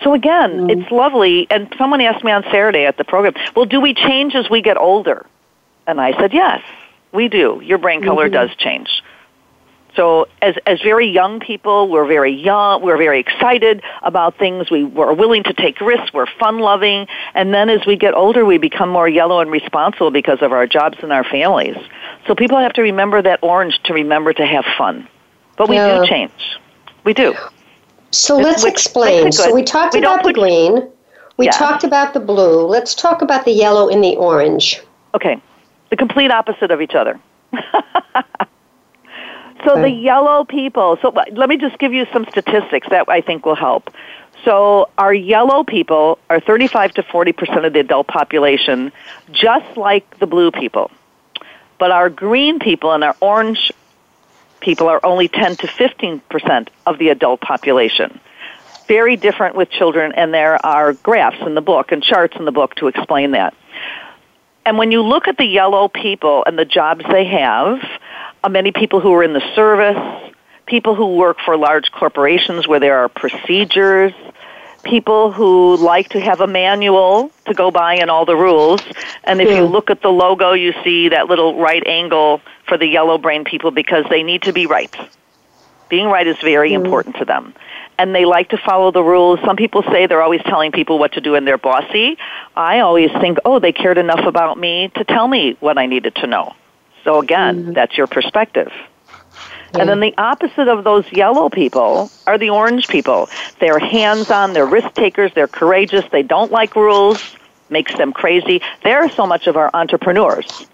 So 0.05 0.15
again, 0.15 0.69
mm 0.69 0.71
it's 0.71 0.93
lovely. 0.93 1.49
And 1.51 1.75
someone 1.77 2.01
asked 2.03 2.23
me 2.23 2.31
on 2.31 2.45
Saturday 2.45 2.85
at 2.85 2.99
the 2.99 3.05
program, 3.05 3.35
well, 3.57 3.65
do 3.67 3.81
we 3.81 3.95
change 3.95 4.37
as 4.37 4.49
we 4.49 4.63
get 4.63 4.77
older? 4.77 5.27
And 5.89 6.01
I 6.01 6.17
said, 6.21 6.33
yes 6.33 6.63
we 7.17 7.29
do. 7.29 7.61
Your 7.65 7.79
brain 7.79 8.05
color 8.05 8.27
mm-hmm. 8.27 8.35
does 8.35 8.57
change. 8.57 9.03
So 9.97 10.29
as 10.43 10.55
as 10.67 10.81
very 10.83 11.09
young 11.09 11.41
people, 11.41 11.89
we're 11.89 12.07
very 12.07 12.33
young, 12.33 12.83
we're 12.83 12.99
very 12.99 13.19
excited 13.19 13.83
about 14.03 14.39
things. 14.39 14.71
We, 14.71 14.85
we're 14.85 15.15
willing 15.15 15.43
to 15.45 15.55
take 15.55 15.81
risks. 15.81 16.13
We're 16.13 16.27
fun 16.39 16.59
loving, 16.59 17.07
and 17.35 17.55
then 17.55 17.71
as 17.71 17.85
we 17.87 17.97
get 17.97 18.13
older, 18.15 18.45
we 18.45 18.59
become 18.59 18.91
more 18.91 19.09
yellow 19.09 19.41
and 19.41 19.51
responsible 19.51 20.11
because 20.11 20.43
of 20.43 20.53
our 20.53 20.67
jobs 20.67 20.99
and 21.03 21.13
our 21.13 21.25
families. 21.25 21.77
So 22.27 22.35
people 22.35 22.59
have 22.59 22.75
to 22.75 22.83
remember 22.83 23.23
that 23.23 23.39
orange 23.43 23.81
to 23.85 23.95
remember 23.95 24.35
to 24.35 24.45
have 24.45 24.67
fun. 24.77 25.09
But 25.57 25.71
we 25.71 25.77
yeah. 25.77 26.01
do 26.01 26.07
change. 26.07 26.59
We 27.05 27.15
do. 27.15 27.35
So 28.11 28.37
let's 28.37 28.65
which, 28.65 28.73
explain. 28.73 29.33
So 29.33 29.55
we 29.55 29.63
talked 29.63 29.95
we 29.95 30.01
about 30.01 30.23
the 30.23 30.35
green. 30.35 30.91
We 31.39 31.47
yeah. 31.47 31.53
talked 31.53 31.85
about 31.85 32.13
the 32.13 32.21
blue. 32.21 32.67
Let's 32.67 32.95
talk 32.95 33.23
about 33.23 33.47
the 33.47 33.53
yellow 33.53 33.89
and 33.89 34.05
the 34.05 34.17
orange. 34.17 34.83
Okay 35.15 35.41
the 35.91 35.97
complete 35.97 36.31
opposite 36.31 36.71
of 36.71 36.81
each 36.81 36.95
other. 36.95 37.19
so 37.53 37.61
okay. 39.73 39.83
the 39.83 39.91
yellow 39.91 40.45
people, 40.45 40.99
so 41.01 41.13
let 41.33 41.49
me 41.49 41.57
just 41.57 41.79
give 41.79 41.93
you 41.93 42.07
some 42.13 42.27
statistics 42.31 42.89
that 42.91 43.09
I 43.09 43.21
think 43.21 43.47
will 43.47 43.55
help. 43.55 43.91
So 44.45 44.91
our 44.99 45.15
yellow 45.15 45.65
people 45.65 46.19
are 46.31 46.41
35 46.41 46.95
to 46.95 47.03
40% 47.03 47.67
of 47.67 47.73
the 47.73 47.81
adult 47.81 48.07
population, 48.07 48.93
just 49.33 49.77
like 49.77 50.19
the 50.19 50.27
blue 50.27 50.51
people. 50.51 50.91
But 51.79 51.91
our 51.91 52.09
green 52.09 52.59
people 52.59 52.93
and 52.93 53.03
our 53.03 53.17
orange 53.21 53.73
people 54.61 54.89
are 54.89 55.05
only 55.05 55.29
10 55.29 55.57
to 55.57 55.67
15% 55.67 56.69
of 56.87 56.99
the 56.99 57.11
adult 57.11 57.41
population. 57.41 58.21
Very 58.87 59.17
different 59.17 59.57
with 59.57 59.71
children, 59.71 60.13
and 60.13 60.33
there 60.33 60.65
are 60.65 60.93
graphs 60.93 61.45
in 61.45 61.55
the 61.55 61.61
book 61.61 61.93
and 61.93 62.03
charts 62.03 62.37
in 62.37 62.45
the 62.45 62.53
book 62.53 62.75
to 62.77 62.87
explain 62.87 63.33
that. 63.33 63.55
And 64.67 64.77
when 64.79 64.91
you 64.91 65.01
look 65.03 65.29
at 65.29 65.39
the 65.39 65.45
yellow 65.45 65.87
people 65.87 66.43
and 66.45 66.59
the 66.59 66.65
jobs 66.65 67.05
they 67.09 67.25
have, 67.27 67.81
uh, 68.43 68.49
many 68.49 68.73
people 68.73 68.99
who 68.99 69.15
are 69.15 69.23
in 69.23 69.33
the 69.33 69.55
service, 69.55 70.33
people 70.67 70.97
who 70.97 71.15
work 71.15 71.39
for 71.45 71.57
large 71.57 71.93
corporations 71.93 72.67
where 72.67 72.81
there 72.81 72.99
are 72.99 73.09
procedures, 73.09 74.13
people 74.83 75.31
who 75.31 75.77
like 75.77 76.09
to 76.09 76.21
have 76.21 76.41
a 76.41 76.49
manual 76.49 77.31
to 77.45 77.55
go 77.55 77.71
by 77.71 77.95
and 77.95 78.11
all 78.11 78.25
the 78.25 78.35
rules. 78.35 78.83
And 79.23 79.41
if 79.41 79.49
yeah. 79.49 79.59
you 79.59 79.67
look 79.67 79.89
at 79.89 80.03
the 80.03 80.11
logo, 80.11 80.53
you 80.53 80.75
see 80.83 81.11
that 81.11 81.29
little 81.29 81.61
right 81.61 81.87
angle 81.87 82.41
for 82.67 82.77
the 82.77 82.87
yellow 82.87 83.19
brain 83.19 83.45
people 83.45 83.71
because 83.71 84.05
they 84.11 84.25
need 84.25 84.43
to 84.43 84.53
be 84.53 84.67
right. 84.67 84.95
Being 85.89 86.07
right 86.07 86.27
is 86.27 86.39
very 86.39 86.71
mm. 86.71 86.85
important 86.85 87.17
to 87.19 87.25
them 87.25 87.55
and 87.99 88.15
they 88.15 88.25
like 88.25 88.51
to 88.51 88.59
follow 88.59 88.91
the 88.91 89.03
rules. 89.03 89.41
Some 89.45 89.57
people 89.57 89.83
say 89.83 90.07
they're 90.07 90.23
always 90.23 90.43
telling 90.43 90.73
people 90.73 90.99
what 90.99 91.13
to 91.13 91.21
do 91.21 91.35
and 91.35 91.47
they're 91.47 91.59
bossy. 91.59 92.19
I 92.55 92.81
always 92.81 93.11
think, 93.13 93.39
oh, 93.45 93.59
they 93.59 93.73
cared 93.73 93.99
enough 93.99 94.27
about 94.27 94.59
me 94.59 94.91
to 94.97 95.05
tell 95.05 95.27
me 95.27 95.57
what 95.61 95.79
I 95.79 95.87
needed 95.87 96.15
to 96.17 96.27
know. 96.27 96.55
So 97.05 97.21
again, 97.21 97.63
mm-hmm. 97.63 97.73
that's 97.73 97.97
your 97.97 98.07
perspective. 98.07 98.73
Yeah. 99.75 99.81
And 99.81 99.89
then 99.89 100.01
the 100.01 100.15
opposite 100.19 100.69
of 100.69 100.85
those 100.85 101.11
yellow 101.13 101.49
people 101.49 102.11
are 102.27 102.39
the 102.39 102.51
orange 102.51 102.89
people. 102.89 103.29
They're 103.61 103.79
hands 103.79 104.31
on, 104.31 104.53
they're 104.53 104.67
risk 104.67 104.95
takers, 104.95 105.33
they're 105.35 105.49
courageous, 105.49 106.05
they 106.11 106.23
don't 106.23 106.53
like 106.53 106.77
rules, 106.77 107.37
makes 107.69 107.97
them 107.97 108.13
crazy. 108.13 108.63
They're 108.85 109.09
so 109.11 109.27
much 109.27 109.47
of 109.47 109.57
our 109.57 109.71
entrepreneurs 109.75 110.67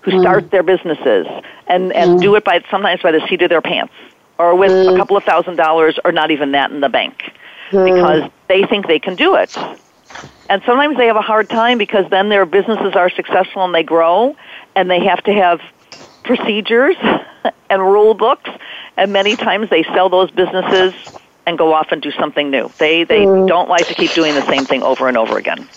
who 0.00 0.12
mm. 0.12 0.20
start 0.20 0.50
their 0.50 0.62
businesses 0.62 1.26
and, 1.66 1.92
and 1.92 2.18
mm. 2.18 2.22
do 2.22 2.34
it 2.34 2.44
by 2.44 2.64
sometimes 2.70 3.02
by 3.02 3.12
the 3.12 3.26
seat 3.28 3.42
of 3.42 3.48
their 3.48 3.62
pants 3.62 3.92
or 4.38 4.54
with 4.54 4.70
mm. 4.70 4.94
a 4.94 4.96
couple 4.96 5.16
of 5.16 5.24
thousand 5.24 5.56
dollars 5.56 5.98
or 6.04 6.12
not 6.12 6.30
even 6.30 6.52
that 6.52 6.70
in 6.70 6.80
the 6.80 6.88
bank 6.88 7.32
mm. 7.70 7.84
because 7.84 8.30
they 8.48 8.64
think 8.66 8.86
they 8.86 8.98
can 8.98 9.14
do 9.14 9.34
it. 9.34 9.56
And 10.48 10.62
sometimes 10.64 10.96
they 10.96 11.06
have 11.06 11.16
a 11.16 11.22
hard 11.22 11.48
time 11.50 11.78
because 11.78 12.08
then 12.10 12.28
their 12.28 12.46
businesses 12.46 12.94
are 12.94 13.10
successful 13.10 13.64
and 13.64 13.74
they 13.74 13.82
grow 13.82 14.36
and 14.74 14.90
they 14.90 15.04
have 15.04 15.22
to 15.24 15.32
have 15.32 15.60
procedures 16.22 16.96
and 17.70 17.82
rule 17.82 18.14
books 18.14 18.50
and 18.96 19.12
many 19.12 19.36
times 19.36 19.70
they 19.70 19.82
sell 19.84 20.08
those 20.08 20.30
businesses 20.30 20.94
and 21.46 21.56
go 21.56 21.72
off 21.72 21.92
and 21.92 22.02
do 22.02 22.10
something 22.12 22.50
new. 22.50 22.70
They 22.78 23.04
they 23.04 23.24
mm. 23.24 23.46
don't 23.46 23.68
like 23.68 23.86
to 23.88 23.94
keep 23.94 24.12
doing 24.12 24.34
the 24.34 24.44
same 24.46 24.64
thing 24.64 24.82
over 24.82 25.08
and 25.08 25.16
over 25.16 25.38
again. 25.38 25.68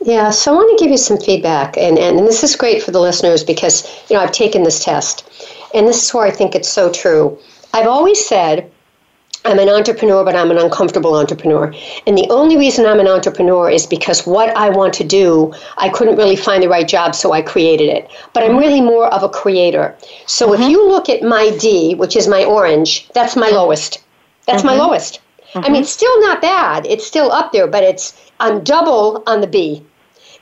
Yeah, 0.00 0.30
so 0.30 0.52
I 0.52 0.56
want 0.56 0.78
to 0.78 0.84
give 0.84 0.90
you 0.90 0.98
some 0.98 1.18
feedback, 1.18 1.78
and, 1.78 1.98
and, 1.98 2.18
and 2.18 2.28
this 2.28 2.44
is 2.44 2.56
great 2.56 2.82
for 2.82 2.90
the 2.90 3.00
listeners 3.00 3.42
because 3.42 3.86
you 4.10 4.16
know 4.16 4.22
I've 4.22 4.32
taken 4.32 4.62
this 4.62 4.84
test, 4.84 5.26
and 5.72 5.88
this 5.88 6.04
is 6.04 6.12
where 6.12 6.26
I 6.26 6.30
think 6.30 6.54
it's 6.54 6.68
so 6.68 6.92
true. 6.92 7.38
I've 7.74 7.88
always 7.88 8.24
said 8.24 8.70
I'm 9.44 9.58
an 9.58 9.68
entrepreneur, 9.68 10.24
but 10.24 10.36
I'm 10.36 10.50
an 10.50 10.58
uncomfortable 10.58 11.16
entrepreneur. 11.16 11.74
And 12.06 12.16
the 12.16 12.26
only 12.30 12.56
reason 12.56 12.86
I'm 12.86 13.00
an 13.00 13.08
entrepreneur 13.08 13.68
is 13.68 13.84
because 13.84 14.26
what 14.26 14.56
I 14.56 14.70
want 14.70 14.94
to 14.94 15.04
do, 15.04 15.52
I 15.76 15.90
couldn't 15.90 16.16
really 16.16 16.36
find 16.36 16.62
the 16.62 16.68
right 16.68 16.88
job, 16.88 17.14
so 17.14 17.32
I 17.32 17.42
created 17.42 17.88
it. 17.88 18.08
But 18.32 18.44
I'm 18.44 18.56
really 18.56 18.80
more 18.80 19.12
of 19.12 19.22
a 19.22 19.28
creator. 19.28 19.94
So 20.26 20.48
mm-hmm. 20.48 20.62
if 20.62 20.70
you 20.70 20.88
look 20.88 21.08
at 21.08 21.22
my 21.22 21.50
D, 21.58 21.94
which 21.94 22.16
is 22.16 22.28
my 22.28 22.44
orange, 22.44 23.08
that's 23.12 23.36
my 23.36 23.50
lowest. 23.50 24.02
That's 24.46 24.62
mm-hmm. 24.62 24.78
my 24.78 24.82
lowest. 24.82 25.20
Mm-hmm. 25.48 25.58
I 25.58 25.62
mean, 25.62 25.72
mm-hmm. 25.72 25.82
it's 25.82 25.90
still 25.90 26.20
not 26.20 26.40
bad. 26.40 26.86
It's 26.86 27.06
still 27.06 27.30
up 27.32 27.52
there, 27.52 27.66
but 27.66 27.82
it's 27.82 28.14
I'm 28.38 28.64
double 28.64 29.22
on 29.26 29.40
the 29.40 29.46
B, 29.48 29.84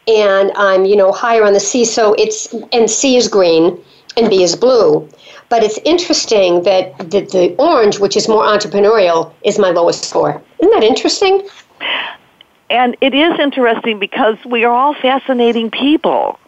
and 0.06 0.52
I'm 0.54 0.84
you 0.84 0.96
know 0.96 1.10
higher 1.10 1.44
on 1.44 1.54
the 1.54 1.60
C. 1.60 1.84
So 1.84 2.14
it's 2.14 2.54
and 2.72 2.88
C 2.88 3.16
is 3.16 3.26
green 3.26 3.82
and 4.16 4.28
B 4.30 4.42
is 4.42 4.54
blue. 4.54 5.08
But 5.52 5.62
it's 5.62 5.78
interesting 5.84 6.62
that 6.62 6.96
the, 6.96 7.20
the 7.20 7.54
orange, 7.58 7.98
which 7.98 8.16
is 8.16 8.26
more 8.26 8.42
entrepreneurial, 8.42 9.34
is 9.44 9.58
my 9.58 9.68
lowest 9.68 10.06
score. 10.06 10.42
Isn't 10.58 10.72
that 10.72 10.82
interesting? 10.82 11.46
And 12.70 12.96
it 13.02 13.12
is 13.12 13.38
interesting 13.38 13.98
because 13.98 14.38
we 14.46 14.64
are 14.64 14.72
all 14.72 14.94
fascinating 14.94 15.70
people. 15.70 16.38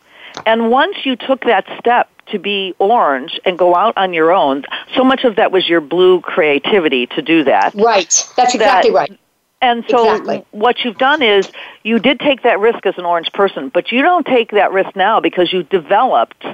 And 0.47 0.71
once 0.71 1.05
you 1.05 1.17
took 1.17 1.45
that 1.45 1.67
step 1.79 2.09
to 2.29 2.39
be 2.39 2.75
orange 2.79 3.39
and 3.45 3.59
go 3.59 3.75
out 3.75 3.93
on 3.99 4.15
your 4.15 4.33
own, 4.33 4.65
so 4.95 5.05
much 5.05 5.25
of 5.25 5.37
that 5.37 5.53
was 5.53 5.69
your 5.69 5.83
blue 5.83 6.23
creativity 6.23 7.05
to 7.09 7.21
do 7.21 7.45
that. 7.45 7.75
Right. 7.75 8.27
That's 8.39 8.55
exactly 8.55 8.91
that, 8.93 8.97
right. 8.97 9.21
And 9.61 9.85
so 9.87 10.15
exactly. 10.15 10.47
what 10.53 10.83
you've 10.83 10.97
done 10.97 11.21
is 11.21 11.53
you 11.83 11.99
did 11.99 12.21
take 12.21 12.41
that 12.45 12.59
risk 12.59 12.87
as 12.87 12.97
an 12.97 13.05
orange 13.05 13.31
person, 13.35 13.69
but 13.69 13.93
you 13.93 14.01
don't 14.01 14.27
take 14.27 14.53
that 14.53 14.73
risk 14.73 14.97
now 14.97 15.21
because 15.21 15.53
you 15.53 15.63
developed 15.65 16.47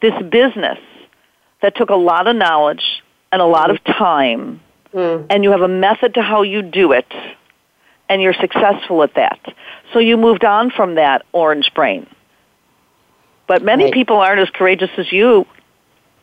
this 0.00 0.14
business 0.30 0.78
that 1.62 1.76
took 1.76 1.90
a 1.90 1.96
lot 1.96 2.26
of 2.26 2.36
knowledge 2.36 3.02
and 3.32 3.40
a 3.40 3.46
lot 3.46 3.70
of 3.70 3.82
time, 3.84 4.60
mm. 4.92 5.26
and 5.30 5.44
you 5.44 5.50
have 5.50 5.60
a 5.60 5.68
method 5.68 6.14
to 6.14 6.22
how 6.22 6.42
you 6.42 6.62
do 6.62 6.92
it, 6.92 7.06
and 8.08 8.20
you're 8.20 8.34
successful 8.34 9.02
at 9.02 9.14
that. 9.14 9.38
So 9.92 9.98
you 9.98 10.16
moved 10.16 10.44
on 10.44 10.70
from 10.70 10.96
that 10.96 11.24
orange 11.32 11.72
brain. 11.74 12.06
But 13.46 13.62
many 13.62 13.84
right. 13.84 13.92
people 13.92 14.16
aren't 14.16 14.40
as 14.40 14.50
courageous 14.50 14.90
as 14.96 15.10
you 15.10 15.46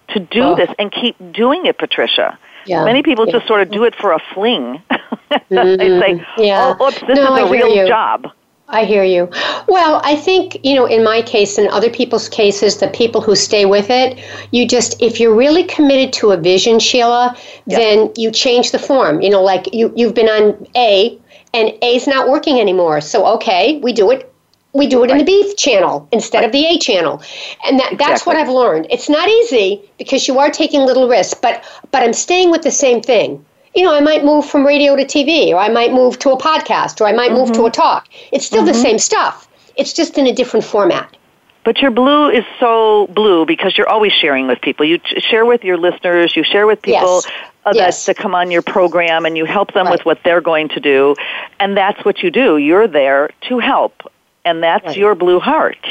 to 0.10 0.20
do 0.20 0.44
oh. 0.44 0.56
this 0.56 0.70
and 0.80 0.92
keep 0.92 1.16
doing 1.34 1.66
it, 1.66 1.78
Patricia. 1.78 2.40
Yeah. 2.66 2.84
Many 2.84 3.04
people 3.04 3.26
yeah. 3.26 3.34
just 3.34 3.48
sort 3.48 3.62
of 3.62 3.72
do 3.72 3.84
it 3.84 3.96
for 3.96 4.14
a 4.14 4.20
fling. 4.34 4.82
mm-hmm. 4.92 5.50
they 5.50 6.00
say, 6.00 6.26
yeah. 6.38 6.76
"Oh, 6.80 6.88
oops, 6.88 7.00
this 7.02 7.18
no, 7.18 7.36
is 7.36 7.50
a 7.50 7.52
real 7.52 7.76
you. 7.76 7.88
job." 7.88 8.28
I 8.70 8.84
hear 8.84 9.04
you. 9.04 9.30
Well, 9.68 10.02
I 10.04 10.18
think, 10.18 10.58
you 10.66 10.76
know, 10.76 10.86
in 10.86 11.02
my 11.02 11.22
case 11.22 11.58
and 11.58 11.70
other 11.70 11.90
people's 11.90 12.28
cases, 12.28 12.78
the 12.78 12.90
people 12.90 13.22
who 13.22 13.34
stay 13.34 13.66
with 13.66 13.90
it, 13.90 14.20
you 14.52 14.68
just, 14.68 15.02
if 15.02 15.22
you're 15.22 15.34
really 15.34 15.64
committed 15.64 16.12
to 16.14 16.32
a 16.32 16.38
vision, 16.38 16.78
Sheila, 16.80 17.38
yep. 17.66 17.80
then 17.80 18.12
you 18.18 18.30
change 18.30 18.72
the 18.72 18.80
form. 18.80 19.22
You 19.22 19.30
know, 19.30 19.42
like 19.42 19.74
you, 19.74 19.94
you've 19.96 20.14
been 20.14 20.28
on 20.28 20.68
A 20.76 21.18
and 21.54 21.72
A's 21.82 22.08
not 22.08 22.28
working 22.28 22.60
anymore. 22.60 23.00
So, 23.00 23.26
okay, 23.36 23.80
we 23.80 23.94
do 23.94 24.12
it. 24.12 24.34
We 24.74 24.86
do 24.86 25.02
it 25.06 25.12
right. 25.12 25.20
in 25.22 25.26
the 25.26 25.32
B 25.32 25.56
channel 25.56 26.08
instead 26.12 26.40
right. 26.40 26.48
of 26.48 26.52
the 26.52 26.66
A 26.66 26.78
channel. 26.78 27.22
And 27.66 27.80
that, 27.80 27.94
exactly. 27.94 27.98
that's 27.98 28.26
what 28.26 28.36
I've 28.36 28.50
learned. 28.50 28.88
It's 28.90 29.08
not 29.08 29.30
easy 29.30 29.90
because 29.98 30.28
you 30.28 30.40
are 30.40 30.52
taking 30.52 30.82
little 30.82 31.08
risks, 31.08 31.40
but, 31.42 31.64
but 31.92 32.04
I'm 32.04 32.14
staying 32.14 32.52
with 32.52 32.64
the 32.64 32.72
same 32.72 33.02
thing 33.02 33.46
you 33.76 33.84
know, 33.84 33.94
I 33.94 34.02
might 34.02 34.24
move 34.24 34.46
from 34.50 34.66
radio 34.66 34.96
to 34.96 35.04
TV, 35.04 35.50
or 35.50 35.58
I 35.58 35.70
might 35.70 35.94
move 35.94 36.20
to 36.20 36.32
a 36.32 36.38
podcast, 36.38 37.02
or 37.02 37.08
I 37.08 37.14
might 37.14 37.32
mm-hmm. 37.32 37.40
move 37.40 37.52
to 37.54 37.62
a 37.62 37.64
mm-hmm. 37.66 37.82
talk. 37.82 38.08
It's 38.32 38.46
still 38.46 38.64
mm-hmm. 38.64 38.68
the 38.68 38.74
same 38.74 39.00
stuff. 39.00 39.48
It's 39.76 39.94
just 39.94 40.18
in 40.18 40.28
a 40.28 40.34
different 40.34 40.66
format. 40.66 41.16
But 41.64 41.82
your 41.82 41.92
blue 41.92 42.30
is 42.30 42.46
so 42.60 43.08
blue 43.08 43.46
because 43.46 43.78
you're 43.78 43.90
always 43.90 44.14
sharing 44.14 44.48
with 44.48 44.62
people. 44.62 44.86
You 44.86 45.02
share 45.20 45.46
with 45.46 45.66
your 45.66 45.78
listeners, 45.78 46.34
you 46.36 46.44
share 46.44 46.66
with 46.66 46.82
people 46.82 47.22
yes. 47.26 47.32
Uh, 47.66 47.72
yes. 47.76 48.06
that, 48.06 48.16
come 48.16 48.34
on 48.34 48.50
your 48.52 48.62
program, 48.62 49.26
and 49.26 49.38
you 49.38 49.44
help 49.44 49.74
them 49.74 49.86
right. 49.86 49.92
with 49.92 50.06
what 50.06 50.20
they're 50.24 50.40
going 50.40 50.70
to 50.70 50.80
do. 50.80 51.14
And 51.60 51.76
that's 51.76 52.06
what 52.06 52.24
you 52.24 52.32
do. 52.32 52.56
You're 52.56 52.88
there 52.88 53.32
to 53.50 53.60
help, 53.60 54.10
and 54.46 54.64
that's 54.64 54.86
right. 54.86 54.98
your 54.98 55.14
blue 55.14 55.42
heart. 55.42 55.86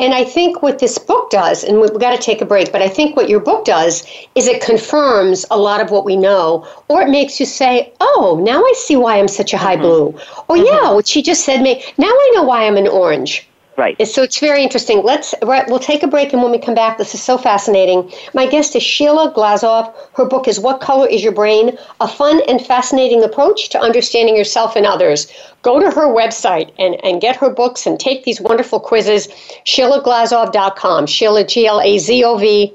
And 0.00 0.14
I 0.14 0.24
think 0.24 0.62
what 0.62 0.78
this 0.78 0.98
book 0.98 1.30
does, 1.30 1.64
and 1.64 1.80
we've 1.80 1.98
got 1.98 2.14
to 2.16 2.22
take 2.22 2.40
a 2.40 2.46
break, 2.46 2.72
but 2.72 2.82
I 2.82 2.88
think 2.88 3.16
what 3.16 3.28
your 3.28 3.40
book 3.40 3.64
does 3.64 4.06
is 4.34 4.46
it 4.46 4.62
confirms 4.62 5.44
a 5.50 5.58
lot 5.58 5.80
of 5.80 5.90
what 5.90 6.04
we 6.04 6.16
know, 6.16 6.66
or 6.88 7.02
it 7.02 7.08
makes 7.08 7.38
you 7.40 7.46
say, 7.46 7.92
oh, 8.00 8.40
now 8.42 8.60
I 8.60 8.72
see 8.76 8.96
why 8.96 9.18
I'm 9.18 9.28
such 9.28 9.52
a 9.52 9.58
high 9.58 9.74
mm-hmm. 9.74 9.82
blue. 9.82 10.06
Or, 10.48 10.56
mm-hmm. 10.56 10.66
yeah, 10.66 10.92
what 10.92 11.06
she 11.06 11.22
just 11.22 11.44
said 11.44 11.62
me, 11.62 11.82
now 11.98 12.08
I 12.08 12.32
know 12.34 12.42
why 12.42 12.66
I'm 12.66 12.76
an 12.76 12.88
orange. 12.88 13.46
Right. 13.76 14.08
So 14.08 14.22
it's 14.22 14.38
very 14.38 14.62
interesting. 14.62 15.02
Let's 15.02 15.34
we'll 15.42 15.78
take 15.78 16.02
a 16.02 16.06
break, 16.06 16.32
and 16.32 16.42
when 16.42 16.50
we 16.50 16.58
come 16.58 16.74
back, 16.74 16.96
this 16.96 17.14
is 17.14 17.22
so 17.22 17.36
fascinating. 17.36 18.10
My 18.32 18.46
guest 18.46 18.74
is 18.74 18.82
Sheila 18.82 19.32
Glazov. 19.34 19.92
Her 20.14 20.24
book 20.24 20.48
is 20.48 20.58
"What 20.58 20.80
Color 20.80 21.08
Is 21.08 21.22
Your 21.22 21.32
Brain: 21.32 21.76
A 22.00 22.08
Fun 22.08 22.40
and 22.48 22.64
Fascinating 22.64 23.22
Approach 23.22 23.68
to 23.70 23.78
Understanding 23.78 24.34
Yourself 24.34 24.76
and 24.76 24.86
Others." 24.86 25.30
Go 25.60 25.78
to 25.78 25.90
her 25.90 26.06
website 26.06 26.72
and, 26.78 26.94
and 27.04 27.20
get 27.20 27.36
her 27.36 27.50
books 27.50 27.86
and 27.86 28.00
take 28.00 28.24
these 28.24 28.40
wonderful 28.40 28.80
quizzes. 28.80 29.28
SheilaGlazov.com. 29.66 31.06
Sheila 31.06 31.44
G 31.44 31.66
L 31.66 31.80
A 31.80 31.98
Z 31.98 32.24
O 32.24 32.38
V. 32.38 32.72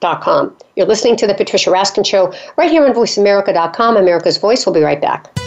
Dot 0.00 0.22
com. 0.22 0.56
You're 0.74 0.86
listening 0.86 1.14
to 1.18 1.28
the 1.28 1.34
Patricia 1.34 1.70
Raskin 1.70 2.04
Show 2.04 2.34
right 2.56 2.70
here 2.70 2.84
on 2.84 2.92
VoiceAmerica.com. 2.92 3.96
America's 3.96 4.38
Voice. 4.38 4.66
We'll 4.66 4.74
be 4.74 4.80
right 4.80 5.00
back. 5.00 5.41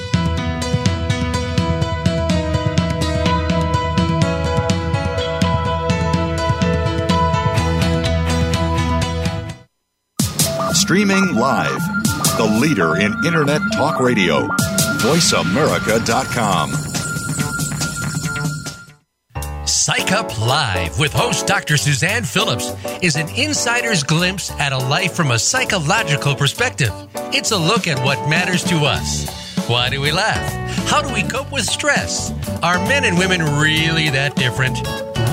Streaming 10.85 11.33
live. 11.33 11.79
The 12.37 12.59
leader 12.61 12.97
in 12.97 13.11
Internet 13.25 13.59
talk 13.73 13.99
radio. 13.99 14.47
VoiceAmerica.com. 15.01 16.69
Psych 19.65 20.11
Up 20.11 20.39
Live 20.39 20.99
with 20.99 21.11
host 21.11 21.47
Dr. 21.47 21.77
Suzanne 21.77 22.23
Phillips 22.23 22.71
is 23.01 23.15
an 23.15 23.29
insider's 23.29 24.03
glimpse 24.03 24.51
at 24.59 24.73
a 24.73 24.77
life 24.77 25.13
from 25.13 25.31
a 25.31 25.39
psychological 25.39 26.35
perspective. 26.35 26.93
It's 27.33 27.49
a 27.49 27.57
look 27.57 27.87
at 27.87 27.97
what 28.05 28.29
matters 28.29 28.63
to 28.65 28.85
us. 28.85 29.27
Why 29.67 29.89
do 29.89 29.99
we 29.99 30.11
laugh? 30.11 30.47
How 30.87 31.01
do 31.01 31.11
we 31.11 31.23
cope 31.23 31.51
with 31.51 31.65
stress? 31.65 32.31
Are 32.61 32.77
men 32.77 33.05
and 33.05 33.17
women 33.17 33.41
really 33.41 34.11
that 34.11 34.35
different? 34.35 34.77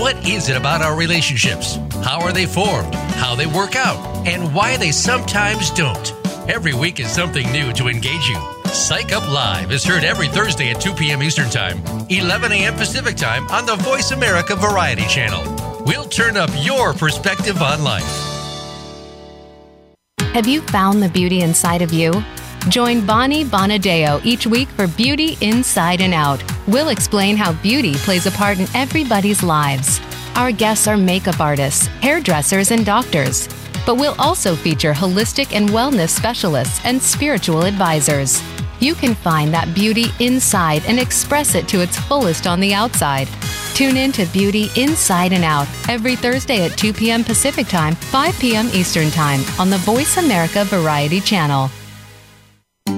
What 0.00 0.16
is 0.26 0.48
it 0.48 0.56
about 0.56 0.80
our 0.80 0.96
relationships? 0.96 1.76
How 2.02 2.22
are 2.22 2.32
they 2.32 2.46
formed? 2.46 2.94
How 2.94 3.34
they 3.34 3.44
work 3.44 3.76
out? 3.76 4.11
And 4.24 4.54
why 4.54 4.76
they 4.76 4.92
sometimes 4.92 5.70
don't? 5.70 6.12
Every 6.48 6.74
week 6.74 7.00
is 7.00 7.10
something 7.10 7.50
new 7.50 7.72
to 7.72 7.88
engage 7.88 8.28
you. 8.28 8.38
Psych 8.66 9.12
Up 9.12 9.28
Live 9.28 9.72
is 9.72 9.82
heard 9.82 10.04
every 10.04 10.28
Thursday 10.28 10.70
at 10.70 10.80
2 10.80 10.94
p.m. 10.94 11.24
Eastern 11.24 11.50
Time, 11.50 11.82
11 12.08 12.52
a.m. 12.52 12.74
Pacific 12.74 13.16
Time 13.16 13.48
on 13.48 13.66
the 13.66 13.74
Voice 13.76 14.12
America 14.12 14.54
Variety 14.54 15.06
Channel. 15.06 15.42
We'll 15.84 16.04
turn 16.04 16.36
up 16.36 16.50
your 16.60 16.94
perspective 16.94 17.60
on 17.60 17.82
life. 17.82 18.28
Have 20.34 20.46
you 20.46 20.60
found 20.62 21.02
the 21.02 21.08
beauty 21.08 21.42
inside 21.42 21.82
of 21.82 21.92
you? 21.92 22.12
Join 22.68 23.04
Bonnie 23.04 23.44
Bonadeo 23.44 24.24
each 24.24 24.46
week 24.46 24.68
for 24.68 24.86
Beauty 24.86 25.36
Inside 25.40 26.00
and 26.00 26.14
Out. 26.14 26.44
We'll 26.68 26.90
explain 26.90 27.36
how 27.36 27.54
beauty 27.54 27.94
plays 27.94 28.26
a 28.26 28.30
part 28.30 28.60
in 28.60 28.68
everybody's 28.72 29.42
lives. 29.42 30.00
Our 30.36 30.52
guests 30.52 30.86
are 30.86 30.96
makeup 30.96 31.40
artists, 31.40 31.88
hairdressers, 32.00 32.70
and 32.70 32.86
doctors. 32.86 33.48
But 33.84 33.96
we'll 33.96 34.14
also 34.18 34.54
feature 34.54 34.92
holistic 34.92 35.54
and 35.54 35.68
wellness 35.70 36.10
specialists 36.10 36.80
and 36.84 37.02
spiritual 37.02 37.64
advisors. 37.64 38.42
You 38.80 38.94
can 38.94 39.14
find 39.14 39.52
that 39.54 39.74
beauty 39.74 40.06
inside 40.18 40.84
and 40.86 40.98
express 40.98 41.54
it 41.54 41.68
to 41.68 41.80
its 41.80 41.98
fullest 41.98 42.46
on 42.46 42.60
the 42.60 42.74
outside. 42.74 43.28
Tune 43.74 43.96
in 43.96 44.12
to 44.12 44.26
Beauty 44.26 44.68
Inside 44.76 45.32
and 45.32 45.44
Out 45.44 45.66
every 45.88 46.16
Thursday 46.16 46.66
at 46.66 46.76
2 46.76 46.92
p.m. 46.92 47.24
Pacific 47.24 47.68
Time, 47.68 47.94
5 47.94 48.38
p.m. 48.38 48.68
Eastern 48.72 49.10
Time 49.10 49.40
on 49.58 49.70
the 49.70 49.78
Voice 49.78 50.16
America 50.16 50.64
Variety 50.64 51.20
Channel. 51.20 51.70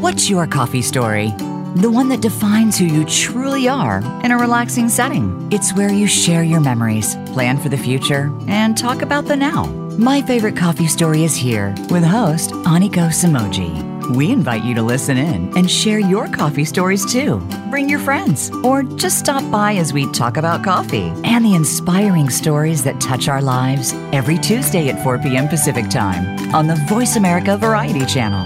What's 0.00 0.28
your 0.28 0.46
coffee 0.46 0.82
story? 0.82 1.32
the 1.76 1.90
one 1.90 2.08
that 2.08 2.22
defines 2.22 2.78
who 2.78 2.84
you 2.84 3.04
truly 3.04 3.68
are 3.68 3.98
in 4.24 4.30
a 4.30 4.38
relaxing 4.38 4.88
setting. 4.88 5.48
It's 5.50 5.74
where 5.74 5.92
you 5.92 6.06
share 6.06 6.44
your 6.44 6.60
memories, 6.60 7.16
plan 7.26 7.58
for 7.58 7.68
the 7.68 7.76
future, 7.76 8.32
and 8.46 8.78
talk 8.78 9.02
about 9.02 9.24
the 9.24 9.34
now. 9.34 9.83
My 9.98 10.22
favorite 10.22 10.56
coffee 10.56 10.88
story 10.88 11.22
is 11.22 11.36
here 11.36 11.72
with 11.88 12.02
host 12.02 12.50
Aniko 12.50 13.10
Samoji. 13.10 14.12
We 14.16 14.32
invite 14.32 14.64
you 14.64 14.74
to 14.74 14.82
listen 14.82 15.16
in 15.16 15.56
and 15.56 15.70
share 15.70 16.00
your 16.00 16.28
coffee 16.28 16.64
stories 16.64 17.10
too. 17.10 17.38
Bring 17.70 17.88
your 17.88 18.00
friends 18.00 18.50
or 18.64 18.82
just 18.82 19.20
stop 19.20 19.48
by 19.52 19.76
as 19.76 19.92
we 19.92 20.10
talk 20.10 20.36
about 20.36 20.64
coffee 20.64 21.12
and 21.22 21.44
the 21.44 21.54
inspiring 21.54 22.28
stories 22.28 22.82
that 22.82 23.00
touch 23.00 23.28
our 23.28 23.40
lives 23.40 23.92
every 24.12 24.36
Tuesday 24.36 24.88
at 24.88 25.00
4 25.04 25.18
p.m. 25.20 25.46
Pacific 25.46 25.88
Time 25.90 26.52
on 26.52 26.66
the 26.66 26.76
Voice 26.88 27.14
America 27.14 27.56
Variety 27.56 28.04
Channel. 28.04 28.44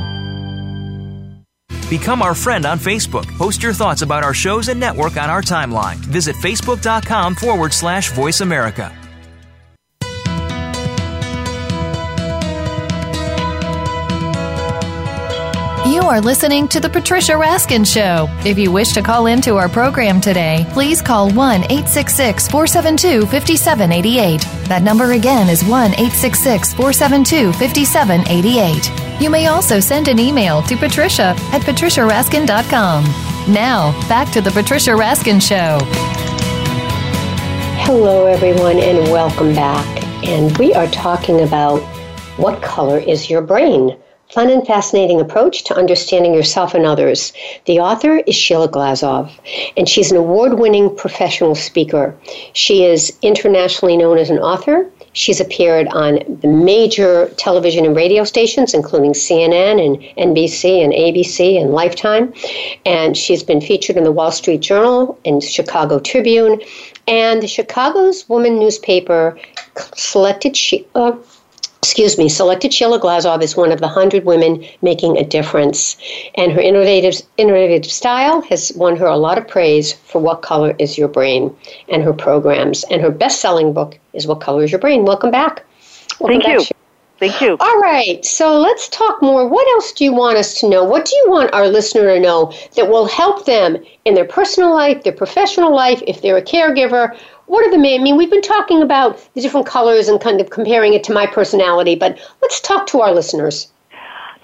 Become 1.89 2.21
our 2.21 2.35
friend 2.35 2.67
on 2.67 2.79
Facebook. 2.79 3.27
Post 3.39 3.63
your 3.63 3.73
thoughts 3.73 4.03
about 4.03 4.23
our 4.23 4.35
shows 4.35 4.69
and 4.69 4.79
network 4.79 5.17
on 5.17 5.31
our 5.31 5.41
timeline. 5.41 5.97
Visit 5.97 6.37
facebook.com 6.37 7.37
forward 7.37 7.73
slash 7.73 8.13
voice 8.13 8.43
America. 8.43 8.95
You 15.99 16.05
are 16.05 16.21
listening 16.21 16.69
to 16.69 16.79
The 16.79 16.89
Patricia 16.89 17.33
Raskin 17.33 17.85
Show. 17.85 18.29
If 18.49 18.57
you 18.57 18.71
wish 18.71 18.93
to 18.93 19.03
call 19.03 19.27
into 19.27 19.57
our 19.57 19.69
program 19.69 20.21
today, 20.21 20.65
please 20.71 21.03
call 21.03 21.29
1 21.29 21.65
866 21.65 22.47
472 22.47 23.27
5788. 23.27 24.41
That 24.69 24.85
number 24.85 25.11
again 25.11 25.49
is 25.49 25.65
1 25.65 25.95
866 25.95 26.75
472 26.75 27.53
5788. 27.55 29.21
You 29.21 29.29
may 29.29 29.49
also 29.49 29.81
send 29.81 30.07
an 30.07 30.21
email 30.21 30.63
to 30.63 30.77
patricia 30.77 31.35
at 31.51 31.63
patriciaraskin.com. 31.63 33.05
Now, 33.53 33.91
back 34.09 34.31
to 34.35 34.41
The 34.41 34.53
Patricia 34.53 34.93
Raskin 34.93 35.43
Show. 35.43 35.81
Hello, 37.83 38.27
everyone, 38.27 38.79
and 38.79 38.99
welcome 39.11 39.53
back. 39.53 40.05
And 40.25 40.57
we 40.59 40.73
are 40.75 40.87
talking 40.87 41.41
about 41.41 41.81
what 42.39 42.63
color 42.63 42.99
is 42.99 43.29
your 43.29 43.43
brain? 43.43 43.99
Fun 44.31 44.51
and 44.51 44.67
fascinating 44.67 45.23
approach 45.23 45.65
to 45.65 45.75
understanding 45.75 46.35
yourself 46.35 46.75
and 46.75 46.85
others. 46.85 47.33
The 47.65 47.81
author 47.81 48.19
is 48.19 48.35
Sheila 48.35 48.69
Glazov, 48.69 49.31
and 49.75 49.89
she's 49.89 50.11
an 50.11 50.19
award 50.19 50.59
winning 50.59 50.95
professional 50.95 51.55
speaker. 51.55 52.15
She 52.53 52.85
is 52.85 53.17
internationally 53.23 53.97
known 53.97 54.19
as 54.19 54.29
an 54.29 54.39
author. 54.39 54.87
She's 55.15 55.41
appeared 55.41 55.89
on 55.89 56.19
the 56.43 56.47
major 56.47 57.33
television 57.39 57.87
and 57.87 57.97
radio 57.97 58.23
stations, 58.25 58.75
including 58.75 59.15
CNN 59.15 59.85
and 59.85 59.97
NBC 60.37 60.85
and 60.85 60.93
ABC 60.93 61.59
and 61.59 61.73
Lifetime. 61.73 62.35
And 62.85 63.17
she's 63.17 63.43
been 63.43 63.63
featured 63.63 63.97
in 63.97 64.05
the 64.05 64.13
Wall 64.13 64.31
Street 64.31 64.61
Journal 64.61 65.19
and 65.25 65.43
Chicago 65.43 65.99
Tribune. 65.99 66.61
And 67.07 67.43
the 67.43 67.49
Chicago's 67.49 68.29
Woman 68.29 68.59
newspaper 68.59 69.39
selected 69.97 70.55
she, 70.55 70.87
uh, 70.95 71.13
excuse 71.83 72.19
me, 72.19 72.29
selected 72.29 72.73
Sheila 72.73 73.01
Glazov 73.01 73.43
as 73.43 73.57
one 73.57 73.71
of 73.71 73.81
the 73.81 73.87
100 73.87 74.25
women 74.25 74.65
making 74.83 75.17
a 75.17 75.25
difference. 75.25 75.97
And 76.35 76.53
her 76.53 76.61
innovative, 76.61 77.23
innovative 77.37 77.91
style 77.91 78.41
has 78.43 78.73
won 78.77 78.97
her 78.97 79.07
a 79.07 79.17
lot 79.17 79.39
of 79.39 79.47
praise 79.47 79.93
for 79.93 80.21
What 80.21 80.43
Color 80.43 80.75
is 80.79 80.99
Your 80.99 81.09
Brain 81.09 81.55
and 81.89 82.03
her 82.03 82.13
programs. 82.13 82.85
And 82.85 83.01
her 83.01 83.11
best 83.11 83.41
selling 83.41 83.73
book 83.73 83.99
is 84.13 84.27
What 84.27 84.41
Color 84.41 84.65
is 84.65 84.73
Your 84.73 84.81
Brain. 84.81 85.05
Welcome 85.05 85.31
back. 85.31 85.65
Welcome 86.21 86.41
Thank 86.41 86.45
back, 86.45 86.53
you. 86.53 86.61
Sheila. 86.61 86.79
Thank 87.19 87.41
you. 87.41 87.57
All 87.59 87.81
right, 87.81 88.25
so 88.25 88.61
let's 88.61 88.89
talk 88.89 89.21
more. 89.21 89.49
What 89.49 89.67
else 89.75 89.91
do 89.91 90.05
you 90.05 90.13
want 90.13 90.39
us 90.39 90.61
to 90.61 90.69
know? 90.69 90.85
What 90.85 91.05
do 91.05 91.17
you 91.17 91.29
want 91.29 91.53
our 91.53 91.67
listener 91.67 92.15
to 92.15 92.21
know 92.21 92.53
that 92.77 92.89
will 92.89 93.07
help 93.07 93.45
them 93.45 93.77
in 94.05 94.15
their 94.15 94.25
personal 94.25 94.73
life, 94.73 95.03
their 95.03 95.13
professional 95.13 95.75
life, 95.75 96.01
if 96.07 96.23
they're 96.23 96.37
a 96.37 96.43
caregiver? 96.43 97.19
What 97.49 97.67
are 97.67 97.71
the 97.71 97.79
main? 97.79 98.01
I 98.01 98.05
mean, 98.05 98.17
we've 98.17 98.31
been 98.31 98.43
talking 98.43 98.83
about 98.83 99.27
the 99.35 99.41
different 99.41 99.67
colors 99.67 100.09
and 100.09 100.21
kind 100.21 100.41
of 100.41 100.51
comparing 100.51 100.95
it 100.95 101.03
to 101.05 101.13
my 101.13 101.27
personality, 101.27 101.95
but 101.95 102.19
let's 102.43 102.61
talk 102.61 102.87
to 102.89 103.01
our 103.01 103.13
listeners. 103.13 103.69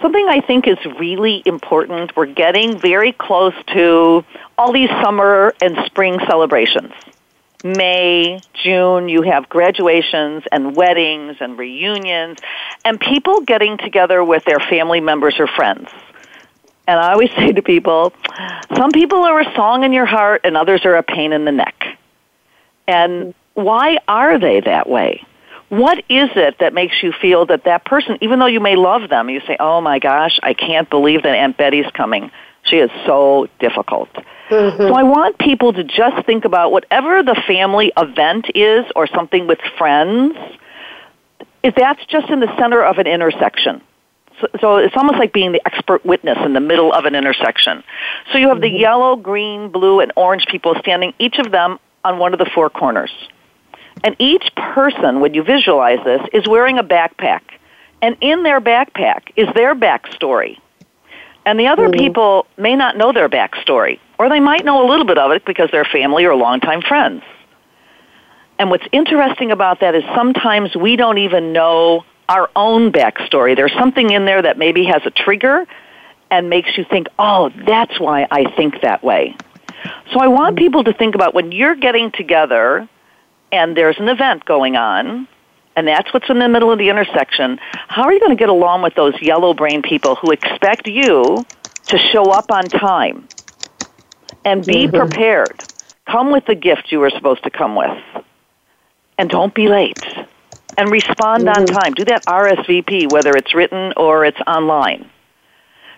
Something 0.03 0.27
I 0.29 0.41
think 0.41 0.67
is 0.67 0.79
really 0.99 1.43
important. 1.47 2.17
We're 2.17 2.27
getting 2.27 2.79
very 2.79 3.13
close 3.13 3.55
to 3.75 4.25
all 4.59 4.73
these 4.73 4.91
summer 5.03 5.55
and 5.63 5.77
spring 5.87 6.19
celebrations. 6.27 6.93
May, 7.63 8.41
June, 8.53 9.09
you 9.09 9.23
have 9.23 9.49
graduations 9.49 10.43
and 10.53 10.77
weddings 10.77 11.37
and 11.41 11.59
reunions 11.59 12.39
and 12.85 13.01
people 13.01 13.41
getting 13.41 13.79
together 13.79 14.23
with 14.23 14.45
their 14.45 14.59
family 14.59 15.01
members 15.01 15.37
or 15.39 15.47
friends. 15.47 15.89
And 16.87 17.01
I 17.01 17.13
always 17.13 17.31
say 17.37 17.53
to 17.53 17.63
people, 17.63 18.13
some 18.77 18.91
people 18.93 19.21
are 19.21 19.41
a 19.41 19.55
song 19.55 19.85
in 19.85 19.93
your 19.93 20.07
heart 20.07 20.43
and 20.45 20.57
others 20.57 20.85
are 20.85 20.97
a 20.97 21.03
pain 21.03 21.33
in 21.33 21.45
the 21.45 21.53
neck. 21.53 21.99
And 22.87 23.35
why 23.55 23.99
are 24.09 24.39
they 24.39 24.61
that 24.61 24.89
way? 24.89 25.27
What 25.69 25.99
is 26.09 26.31
it 26.37 26.59
that 26.61 26.75
makes 26.75 27.03
you 27.03 27.13
feel 27.13 27.47
that 27.47 27.65
that 27.65 27.85
person, 27.85 28.19
even 28.21 28.39
though 28.39 28.47
you 28.47 28.61
may 28.61 28.77
love 28.77 29.09
them, 29.09 29.29
you 29.29 29.41
say, 29.47 29.57
oh 29.59 29.81
my 29.81 29.99
gosh, 29.99 30.39
I 30.43 30.55
can't 30.55 30.89
believe 30.89 31.23
that 31.23 31.35
Aunt 31.35 31.57
Betty's 31.57 31.91
coming. 31.95 32.31
She 32.65 32.77
is 32.77 32.91
so 33.07 33.49
difficult. 33.61 34.09
Mm-hmm. 34.49 34.83
So 34.83 34.95
I 34.95 35.03
want 35.03 35.39
people 35.39 35.73
to 35.73 35.85
just 35.85 36.27
think 36.27 36.45
about 36.45 36.71
whatever 36.71 37.23
the 37.23 37.35
family 37.47 37.93
event 37.97 38.47
is 38.55 38.85
or 38.95 39.07
something 39.07 39.47
with 39.47 39.59
friends, 39.79 40.37
if 41.63 41.75
that's 41.75 42.05
just 42.07 42.29
in 42.29 42.41
the 42.41 42.55
center 42.59 42.83
of 42.83 42.99
an 42.99 43.07
intersection. 43.07 43.81
So, 44.41 44.47
so, 44.61 44.77
it's 44.79 44.97
almost 44.97 45.19
like 45.19 45.33
being 45.33 45.53
the 45.53 45.65
expert 45.65 46.05
witness 46.05 46.39
in 46.45 46.55
the 46.55 46.61
middle 46.61 46.93
of 46.93 47.05
an 47.05 47.15
intersection. 47.15 47.85
So 48.33 48.39
you 48.39 48.49
have 48.49 48.61
the 48.61 48.67
mm-hmm. 48.67 48.77
yellow, 48.77 49.15
green, 49.15 49.71
blue, 49.71 50.01
and 50.01 50.13
orange 50.17 50.47
people 50.47 50.75
standing, 50.81 51.15
each 51.21 51.39
of 51.39 51.53
them 51.53 51.79
on 52.05 52.19
one 52.19 52.33
of 52.33 52.39
the 52.39 52.51
four 52.55 52.71
corners. 52.71 53.13
And 54.03 54.17
each 54.19 54.55
person, 54.55 55.21
when 55.21 55.35
you 55.35 55.43
visualize 55.43 56.05
this, 56.05 56.21
is 56.33 56.47
wearing 56.47 56.79
a 56.79 56.85
backpack. 56.85 57.41
And 58.03 58.17
in 58.21 58.43
their 58.43 58.61
backpack 58.61 59.31
is 59.37 59.49
their 59.55 59.75
backstory. 59.75 60.59
And 61.47 61.59
the 61.59 61.69
other 61.69 61.89
mm-hmm. 61.89 61.99
people 61.99 62.47
may 62.57 62.77
not 62.77 62.97
know 62.97 63.13
their 63.13 63.29
backstory, 63.29 63.99
or 64.19 64.29
they 64.29 64.41
might 64.41 64.65
know 64.65 64.87
a 64.87 64.89
little 64.89 65.07
bit 65.07 65.19
of 65.19 65.31
it 65.33 65.45
because 65.45 65.71
they're 65.71 65.85
family 65.85 66.25
or 66.25 66.35
longtime 66.35 66.83
friends. 66.83 67.23
And 68.59 68.71
what's 68.71 68.87
interesting 68.93 69.51
about 69.51 69.81
that 69.81 69.95
is 69.95 70.05
sometimes 70.15 70.77
we 70.77 70.97
don't 70.97 71.19
even 71.19 71.53
know 71.53 72.05
our 72.29 72.51
own 72.55 72.93
backstory. 72.93 73.57
There's 73.57 73.75
something 73.75 74.11
in 74.11 74.25
there 74.25 74.41
that 74.41 74.59
maybe 74.59 74.85
has 74.85 75.03
a 75.05 75.11
trigger 75.11 75.67
and 76.31 76.49
makes 76.49 76.77
you 76.77 76.85
think, 76.85 77.09
oh, 77.19 77.51
that's 77.67 77.99
why 78.01 78.27
I 78.31 78.51
think 78.55 78.81
that 78.83 79.03
way. 79.03 79.37
So 80.13 80.21
I 80.21 80.29
want 80.29 80.57
people 80.57 80.85
to 80.85 80.93
think 80.93 81.15
about 81.15 81.35
when 81.35 81.53
you're 81.53 81.75
getting 81.75 82.11
together 82.11 82.89
and 83.53 83.77
there's 83.77 83.99
an 83.99 84.09
event 84.09 84.45
going 84.45 84.77
on, 84.77 85.29
and 85.77 85.87
that's 85.87 86.13
what's 86.13 86.29
in 86.29 86.39
the 86.39 86.49
middle 86.49 86.73
of 86.73 86.79
the 86.79 86.89
intersection, 86.89 87.59
how 87.89 88.05
are 88.05 88.13
you 88.13 88.21
going 88.21 88.37
to 88.37 88.37
get 88.37 88.49
along 88.49 88.83
with 88.83 88.95
those 88.95 89.15
yellow 89.21 89.55
brain 89.55 89.83
people 89.83 90.15
who 90.17 90.31
expect 90.31 90.87
you 90.87 91.45
to 91.87 91.99
show 91.99 92.31
up 92.31 92.51
on 92.51 92.65
time 92.65 93.29
and 94.45 94.65
be 94.65 94.87
mm-hmm. 94.87 94.97
prepared? 94.97 95.65
Come 96.07 96.31
with 96.31 96.47
the 96.47 96.55
gift 96.55 96.93
you 96.93 97.01
were 97.01 97.11
supposed 97.11 97.45
to 97.45 97.51
come 97.51 97.77
with. 97.77 97.99
And 99.17 99.31
don't 99.31 99.55
be 99.55 99.69
late. 99.69 100.03
And 100.77 100.91
respond 100.91 101.45
mm-hmm. 101.45 101.61
on 101.61 101.67
time. 101.67 101.95
Do 101.95 102.05
that 102.07 102.25
RSVP, 102.27 103.13
whether 103.13 103.31
it's 103.37 103.55
written 103.55 103.93
or 103.97 104.25
it's 104.25 104.41
online 104.47 105.11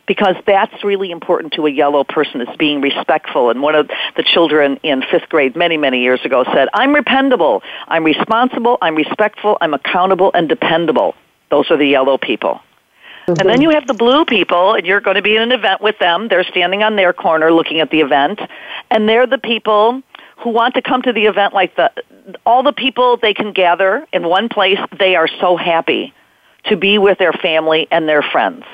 because 0.07 0.37
that's 0.47 0.85
really 0.85 1.11
important 1.11 1.55
to 1.55 1.67
a 1.67 1.71
yellow 1.71 2.05
person 2.05 2.41
is 2.41 2.57
being 2.57 2.81
respectful. 2.81 3.51
And 3.51 3.61
one 3.61 3.75
of 3.75 3.91
the 4.17 4.23
children 4.23 4.79
in 4.83 5.03
fifth 5.03 5.29
grade 5.29 5.57
many, 5.57 5.77
many 5.77 6.01
years 6.03 6.21
ago 6.25 6.45
said, 6.55 6.69
I'm 6.73 6.95
rependable, 6.95 7.63
I'm 7.89 8.05
responsible, 8.05 8.79
I'm 8.81 8.95
respectful, 8.95 9.59
I'm 9.61 9.75
accountable 9.75 10.31
and 10.33 10.49
dependable. 10.49 11.15
Those 11.51 11.71
are 11.71 11.77
the 11.77 11.87
yellow 11.87 12.19
people. 12.19 12.61
Mm-hmm. 13.27 13.41
And 13.41 13.51
then 13.51 13.61
you 13.61 13.71
have 13.71 13.87
the 13.89 13.95
blue 13.95 14.25
people, 14.25 14.75
and 14.75 14.87
you're 14.87 15.01
going 15.01 15.17
to 15.17 15.23
be 15.23 15.35
in 15.35 15.43
an 15.43 15.53
event 15.53 15.81
with 15.81 15.99
them. 15.99 16.29
They're 16.29 16.45
standing 16.45 16.85
on 16.85 16.95
their 16.95 17.13
corner 17.13 17.53
looking 17.53 17.81
at 17.81 17.91
the 17.91 18.01
event. 18.01 18.41
And 18.91 19.09
they're 19.09 19.27
the 19.27 19.39
people 19.39 20.03
who 20.39 20.51
want 20.51 20.75
to 20.75 20.83
come 20.83 21.03
to 21.03 21.13
the 21.13 21.27
event 21.27 21.55
like 21.55 21.75
the 21.77 21.91
all 22.45 22.63
the 22.63 22.73
people 22.73 23.17
they 23.17 23.35
can 23.35 23.53
gather 23.53 24.07
in 24.13 24.29
one 24.29 24.49
place. 24.49 24.79
They 24.99 25.17
are 25.17 25.29
so 25.41 25.57
happy 25.57 26.13
to 26.65 26.77
be 26.77 26.99
with 26.99 27.19
their 27.19 27.33
family 27.33 27.89
and 27.91 28.09
their 28.09 28.23
friends 28.23 28.65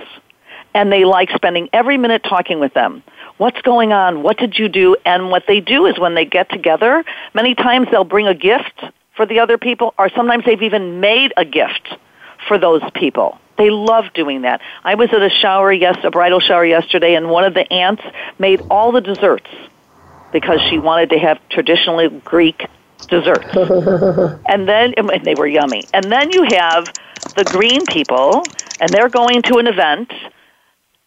and 0.74 0.92
they 0.92 1.04
like 1.04 1.30
spending 1.30 1.68
every 1.72 1.98
minute 1.98 2.22
talking 2.22 2.60
with 2.60 2.74
them. 2.74 3.02
What's 3.36 3.60
going 3.62 3.92
on? 3.92 4.22
What 4.22 4.38
did 4.38 4.58
you 4.58 4.68
do? 4.68 4.96
And 5.04 5.30
what 5.30 5.44
they 5.46 5.60
do 5.60 5.86
is 5.86 5.98
when 5.98 6.14
they 6.14 6.24
get 6.24 6.50
together, 6.50 7.04
many 7.34 7.54
times 7.54 7.88
they'll 7.90 8.04
bring 8.04 8.26
a 8.26 8.34
gift 8.34 8.82
for 9.16 9.26
the 9.26 9.40
other 9.40 9.58
people, 9.58 9.94
or 9.98 10.08
sometimes 10.10 10.44
they've 10.44 10.62
even 10.62 11.00
made 11.00 11.32
a 11.36 11.44
gift 11.44 11.96
for 12.48 12.58
those 12.58 12.82
people. 12.94 13.38
They 13.58 13.70
love 13.70 14.06
doing 14.14 14.42
that. 14.42 14.62
I 14.82 14.94
was 14.94 15.10
at 15.12 15.22
a 15.22 15.28
shower, 15.28 15.72
yes, 15.72 15.98
a 16.02 16.10
bridal 16.10 16.40
shower 16.40 16.64
yesterday, 16.64 17.14
and 17.14 17.28
one 17.28 17.44
of 17.44 17.54
the 17.54 17.70
aunts 17.72 18.02
made 18.38 18.62
all 18.70 18.92
the 18.92 19.00
desserts 19.00 19.48
because 20.32 20.60
she 20.62 20.78
wanted 20.78 21.10
to 21.10 21.18
have 21.18 21.38
traditionally 21.50 22.08
Greek 22.24 22.66
desserts. 23.08 23.54
and 24.48 24.66
then, 24.66 24.94
and 24.96 25.24
they 25.24 25.34
were 25.34 25.46
yummy. 25.46 25.84
And 25.92 26.10
then 26.10 26.32
you 26.32 26.44
have 26.44 26.86
the 27.36 27.44
green 27.44 27.84
people, 27.86 28.42
and 28.80 28.90
they're 28.90 29.10
going 29.10 29.42
to 29.42 29.58
an 29.58 29.66
event, 29.66 30.10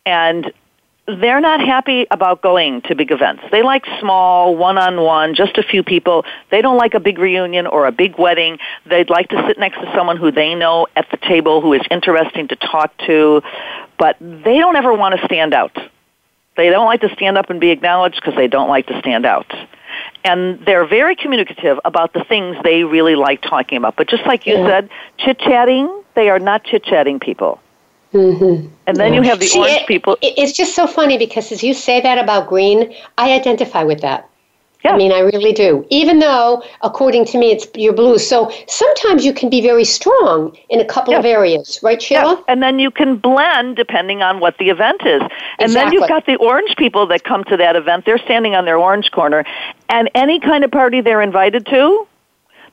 and 0.05 0.51
they're 1.07 1.39
not 1.39 1.59
happy 1.59 2.07
about 2.09 2.41
going 2.41 2.81
to 2.81 2.95
big 2.95 3.11
events. 3.11 3.43
They 3.51 3.61
like 3.61 3.85
small, 3.99 4.55
one-on-one, 4.55 5.35
just 5.35 5.55
a 5.59 5.63
few 5.63 5.83
people. 5.83 6.25
They 6.49 6.63
don't 6.63 6.77
like 6.77 6.95
a 6.95 6.99
big 6.99 7.19
reunion 7.19 7.67
or 7.67 7.85
a 7.85 7.91
big 7.91 8.17
wedding. 8.17 8.57
They'd 8.87 9.09
like 9.11 9.29
to 9.29 9.45
sit 9.47 9.59
next 9.59 9.77
to 9.77 9.91
someone 9.95 10.17
who 10.17 10.31
they 10.31 10.55
know 10.55 10.87
at 10.95 11.07
the 11.11 11.17
table 11.17 11.61
who 11.61 11.73
is 11.73 11.83
interesting 11.91 12.47
to 12.47 12.55
talk 12.55 12.97
to, 13.05 13.43
but 13.99 14.17
they 14.19 14.57
don't 14.57 14.75
ever 14.75 14.93
want 14.93 15.19
to 15.19 15.23
stand 15.25 15.53
out. 15.53 15.77
They 16.57 16.69
don't 16.69 16.85
like 16.85 17.01
to 17.01 17.09
stand 17.13 17.37
up 17.37 17.51
and 17.51 17.59
be 17.59 17.69
acknowledged 17.69 18.15
because 18.15 18.35
they 18.35 18.47
don't 18.47 18.69
like 18.69 18.87
to 18.87 18.97
stand 18.99 19.27
out. 19.27 19.53
And 20.23 20.65
they're 20.65 20.87
very 20.87 21.15
communicative 21.15 21.79
about 21.85 22.13
the 22.13 22.23
things 22.23 22.57
they 22.63 22.83
really 22.83 23.15
like 23.15 23.43
talking 23.43 23.77
about. 23.77 23.95
But 23.95 24.09
just 24.09 24.25
like 24.25 24.47
you 24.47 24.55
yeah. 24.55 24.67
said, 24.67 24.89
chit-chatting, 25.17 26.03
they 26.15 26.29
are 26.29 26.39
not 26.39 26.63
chit-chatting 26.63 27.19
people. 27.19 27.59
Mm-hmm. 28.15 28.67
And 28.87 28.97
then 28.97 29.13
yeah. 29.13 29.19
you 29.19 29.25
have 29.27 29.39
the 29.39 29.47
See, 29.47 29.59
orange 29.59 29.81
it, 29.81 29.87
people. 29.87 30.17
It's 30.21 30.53
just 30.53 30.73
so 30.73 30.87
funny 30.87 31.17
because 31.17 31.51
as 31.51 31.61
you 31.63 31.73
say 31.73 31.99
that 31.99 32.17
about 32.17 32.47
green, 32.47 32.95
I 33.17 33.33
identify 33.33 33.83
with 33.83 34.01
that. 34.01 34.29
Yeah. 34.85 34.93
I 34.93 34.97
mean, 34.97 35.11
I 35.11 35.19
really 35.19 35.51
do. 35.51 35.85
Even 35.89 36.19
though, 36.19 36.63
according 36.81 37.25
to 37.25 37.39
me, 37.39 37.51
it's 37.51 37.67
you're 37.73 37.91
blue. 37.91 38.19
So 38.19 38.51
sometimes 38.67 39.25
you 39.25 39.33
can 39.33 39.49
be 39.49 39.59
very 39.59 39.83
strong 39.83 40.55
in 40.69 40.79
a 40.79 40.85
couple 40.85 41.13
yeah. 41.13 41.19
of 41.19 41.25
areas, 41.25 41.79
right, 41.81 41.99
Sheila? 41.99 42.35
Yeah. 42.35 42.43
And 42.47 42.61
then 42.61 42.77
you 42.77 42.91
can 42.91 43.17
blend 43.17 43.77
depending 43.77 44.21
on 44.21 44.39
what 44.39 44.59
the 44.59 44.69
event 44.69 45.01
is. 45.03 45.21
And 45.21 45.31
exactly. 45.71 45.73
then 45.73 45.93
you've 45.93 46.07
got 46.07 46.27
the 46.27 46.35
orange 46.35 46.75
people 46.77 47.07
that 47.07 47.23
come 47.23 47.43
to 47.45 47.57
that 47.57 47.75
event. 47.75 48.05
They're 48.05 48.19
standing 48.19 48.53
on 48.53 48.65
their 48.65 48.77
orange 48.77 49.09
corner, 49.11 49.43
and 49.89 50.09
any 50.13 50.39
kind 50.39 50.63
of 50.63 50.69
party 50.69 51.01
they're 51.01 51.23
invited 51.23 51.65
to, 51.65 52.07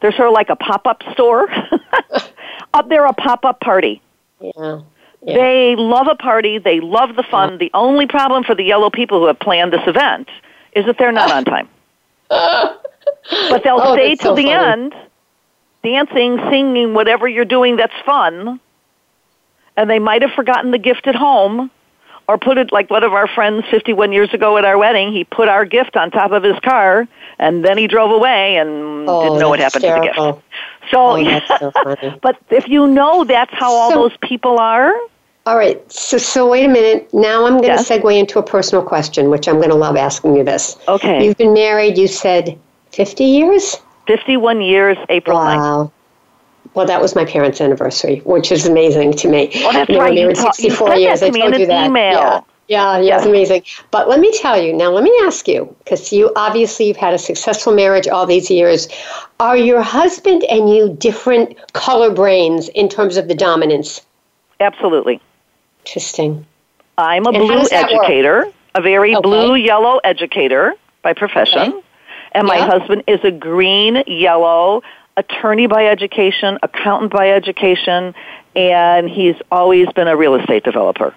they're 0.00 0.12
sort 0.12 0.28
of 0.28 0.34
like 0.34 0.50
a 0.50 0.56
pop-up 0.56 1.02
store. 1.12 1.48
Up 2.74 2.88
there, 2.90 3.06
a 3.06 3.12
pop-up 3.14 3.60
party. 3.60 4.02
Yeah. 4.40 4.80
Yeah. 5.24 5.36
They 5.36 5.76
love 5.76 6.08
a 6.08 6.16
party. 6.16 6.58
They 6.58 6.80
love 6.80 7.14
the 7.14 7.22
fun. 7.22 7.58
The 7.58 7.70
only 7.74 8.06
problem 8.06 8.42
for 8.42 8.54
the 8.54 8.64
yellow 8.64 8.90
people 8.90 9.20
who 9.20 9.26
have 9.26 9.38
planned 9.38 9.72
this 9.72 9.86
event 9.86 10.28
is 10.72 10.84
that 10.86 10.98
they're 10.98 11.12
not 11.12 11.30
on 11.30 11.44
time. 11.44 11.68
but 12.28 13.62
they'll 13.62 13.80
oh, 13.80 13.94
stay 13.94 14.16
till 14.16 14.32
so 14.32 14.34
the 14.34 14.44
funny. 14.44 14.52
end, 14.52 14.94
dancing, 15.84 16.38
singing, 16.50 16.94
whatever 16.94 17.28
you're 17.28 17.44
doing 17.44 17.76
that's 17.76 17.94
fun. 18.04 18.58
And 19.76 19.88
they 19.88 20.00
might 20.00 20.22
have 20.22 20.32
forgotten 20.32 20.70
the 20.70 20.78
gift 20.78 21.06
at 21.06 21.14
home 21.14 21.70
or 22.28 22.36
put 22.38 22.58
it 22.58 22.72
like 22.72 22.90
one 22.90 23.04
of 23.04 23.12
our 23.12 23.28
friends 23.28 23.64
51 23.70 24.12
years 24.12 24.32
ago 24.34 24.56
at 24.56 24.64
our 24.64 24.76
wedding. 24.76 25.12
He 25.12 25.24
put 25.24 25.48
our 25.48 25.64
gift 25.64 25.96
on 25.96 26.10
top 26.10 26.32
of 26.32 26.42
his 26.42 26.58
car 26.60 27.06
and 27.38 27.64
then 27.64 27.78
he 27.78 27.86
drove 27.86 28.10
away 28.10 28.56
and 28.56 29.08
oh, 29.08 29.22
didn't 29.24 29.38
know 29.38 29.48
what 29.50 29.60
happened 29.60 29.84
hysterical. 29.84 30.12
to 30.12 30.30
the 30.30 30.32
gift. 30.32 30.90
So, 30.90 31.70
oh, 31.76 32.18
but 32.22 32.38
if 32.50 32.68
you 32.68 32.86
know 32.86 33.24
that's 33.24 33.52
how 33.54 33.72
all 33.72 33.92
those 33.92 34.16
people 34.20 34.58
are, 34.58 34.92
all 35.46 35.56
right. 35.56 35.90
So, 35.90 36.18
so 36.18 36.48
wait 36.48 36.64
a 36.64 36.68
minute. 36.68 37.12
Now 37.12 37.46
I'm 37.46 37.54
going 37.54 37.64
yes. 37.64 37.88
to 37.88 37.98
segue 37.98 38.18
into 38.18 38.38
a 38.38 38.42
personal 38.42 38.84
question, 38.84 39.30
which 39.30 39.48
I'm 39.48 39.56
going 39.56 39.70
to 39.70 39.74
love 39.74 39.96
asking 39.96 40.36
you 40.36 40.44
this. 40.44 40.76
Okay. 40.88 41.24
You've 41.24 41.36
been 41.36 41.52
married, 41.52 41.98
you 41.98 42.06
said 42.06 42.58
50 42.92 43.24
years? 43.24 43.76
51 44.06 44.60
years, 44.60 44.96
April 45.08 45.38
wow. 45.38 45.84
9th. 45.84 45.92
Well, 46.74 46.86
that 46.86 47.02
was 47.02 47.14
my 47.14 47.24
parents' 47.24 47.60
anniversary, 47.60 48.20
which 48.20 48.50
is 48.50 48.66
amazing 48.66 49.14
to 49.14 49.28
me. 49.28 49.50
Oh, 49.56 49.72
that's 49.72 49.90
you 49.90 49.98
right. 49.98 50.14
Married 50.14 50.36
64 50.36 50.94
years. 50.94 51.22
I 51.22 51.30
told 51.30 51.58
you 51.58 51.66
that. 51.66 51.86
Email. 51.86 52.12
Yeah. 52.12 52.40
Yeah, 52.68 53.00
yeah, 53.00 53.16
it's 53.16 53.26
amazing. 53.26 53.64
But 53.90 54.08
let 54.08 54.18
me 54.20 54.32
tell 54.38 54.58
you, 54.58 54.72
now 54.72 54.90
let 54.90 55.02
me 55.04 55.12
ask 55.24 55.46
you, 55.46 55.74
because 55.80 56.10
you 56.10 56.32
obviously 56.36 56.86
you've 56.86 56.96
had 56.96 57.12
a 57.12 57.18
successful 57.18 57.74
marriage 57.74 58.08
all 58.08 58.24
these 58.24 58.50
years. 58.50 58.88
Are 59.40 59.56
your 59.56 59.82
husband 59.82 60.44
and 60.44 60.70
you 60.74 60.96
different 60.98 61.58
color 61.74 62.10
brains 62.10 62.68
in 62.70 62.88
terms 62.88 63.18
of 63.18 63.28
the 63.28 63.34
dominance? 63.34 64.00
Absolutely. 64.60 65.20
Interesting. 65.84 66.46
I'm 66.98 67.26
a 67.26 67.30
and 67.30 67.38
blue 67.38 67.66
educator, 67.70 68.44
work? 68.46 68.54
a 68.74 68.82
very 68.82 69.14
okay. 69.14 69.22
blue 69.22 69.54
yellow 69.54 69.98
educator 70.04 70.74
by 71.02 71.12
profession. 71.12 71.72
Okay. 71.72 71.82
And 72.32 72.46
my 72.46 72.56
yeah. 72.56 72.66
husband 72.66 73.04
is 73.06 73.20
a 73.24 73.30
green 73.30 74.02
yellow 74.06 74.82
attorney 75.16 75.66
by 75.66 75.86
education, 75.86 76.58
accountant 76.62 77.12
by 77.12 77.30
education, 77.30 78.14
and 78.56 79.08
he's 79.08 79.36
always 79.50 79.88
been 79.92 80.08
a 80.08 80.16
real 80.16 80.34
estate 80.34 80.64
developer. 80.64 81.14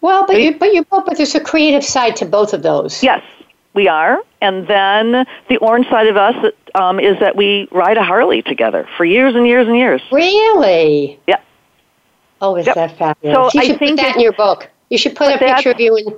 Well, 0.00 0.26
but 0.26 0.40
you 0.40 0.58
but 0.58 0.74
you 0.74 0.84
both 0.84 1.06
but 1.06 1.16
there's 1.16 1.34
a 1.34 1.40
creative 1.40 1.84
side 1.84 2.16
to 2.16 2.26
both 2.26 2.52
of 2.52 2.62
those. 2.62 3.02
Yes, 3.02 3.22
we 3.74 3.88
are. 3.88 4.18
And 4.40 4.66
then 4.66 5.26
the 5.48 5.56
orange 5.58 5.88
side 5.88 6.08
of 6.08 6.16
us 6.16 6.52
um, 6.74 6.98
is 6.98 7.18
that 7.20 7.36
we 7.36 7.68
ride 7.70 7.96
a 7.96 8.02
Harley 8.02 8.42
together 8.42 8.88
for 8.96 9.04
years 9.04 9.34
and 9.36 9.46
years 9.46 9.68
and 9.68 9.76
years. 9.76 10.02
Really? 10.10 11.20
Yeah. 11.26 11.40
Oh, 12.42 12.56
is 12.56 12.66
yep. 12.66 12.74
that 12.74 12.98
fabulous? 12.98 13.52
So 13.52 13.58
you 13.58 13.66
should 13.66 13.76
I 13.76 13.78
think 13.78 13.98
put 13.98 14.04
that 14.04 14.16
in 14.16 14.22
your 14.22 14.32
book. 14.32 14.68
You 14.90 14.98
should 14.98 15.16
put 15.16 15.34
a 15.34 15.38
picture 15.38 15.70
of 15.70 15.80
you 15.80 15.96
in. 15.96 16.14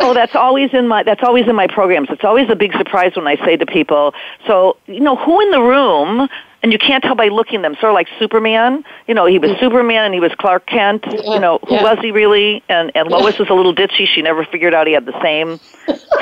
Oh, 0.00 0.12
that's 0.14 0.36
always 0.36 0.70
in 0.74 0.86
my 0.86 1.02
that's 1.02 1.22
always 1.22 1.48
in 1.48 1.56
my 1.56 1.66
programs. 1.66 2.08
It's 2.10 2.24
always 2.24 2.50
a 2.50 2.56
big 2.56 2.72
surprise 2.74 3.16
when 3.16 3.26
I 3.26 3.36
say 3.44 3.56
to 3.56 3.66
people, 3.66 4.12
so 4.46 4.76
you 4.86 5.00
know 5.00 5.16
who 5.16 5.40
in 5.40 5.50
the 5.50 5.62
room, 5.62 6.28
and 6.62 6.72
you 6.72 6.78
can't 6.78 7.02
tell 7.02 7.14
by 7.14 7.28
looking 7.28 7.62
them. 7.62 7.74
Sort 7.74 7.90
of 7.90 7.94
like 7.94 8.08
Superman. 8.18 8.84
You 9.06 9.14
know, 9.14 9.26
he 9.26 9.38
was 9.38 9.52
mm-hmm. 9.52 9.60
Superman 9.60 10.04
and 10.04 10.14
he 10.14 10.20
was 10.20 10.32
Clark 10.38 10.66
Kent. 10.66 11.04
Yeah, 11.06 11.34
you 11.34 11.40
know, 11.40 11.58
who 11.66 11.76
yeah. 11.76 11.82
was 11.82 11.98
he 12.00 12.10
really? 12.10 12.62
And 12.68 12.92
and 12.94 13.08
Lois 13.08 13.38
was 13.38 13.48
a 13.48 13.54
little 13.54 13.74
ditzy. 13.74 14.06
She 14.06 14.22
never 14.22 14.44
figured 14.44 14.74
out 14.74 14.86
he 14.86 14.92
had 14.92 15.06
the 15.06 15.20
same 15.22 15.58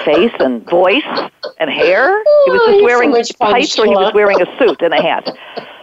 face 0.05 0.33
and 0.39 0.65
voice 0.69 1.31
and 1.59 1.71
hair. 1.71 2.23
He 2.45 2.51
was 2.51 2.61
just 2.67 2.81
oh, 2.81 2.85
wearing 2.85 3.25
so 3.25 3.35
tights, 3.39 3.79
or 3.79 3.87
he 3.87 3.95
was 3.95 4.13
wearing 4.15 4.41
a 4.41 4.59
suit 4.59 4.81
and 4.83 4.95
a 4.95 5.03
hat. 5.03 5.29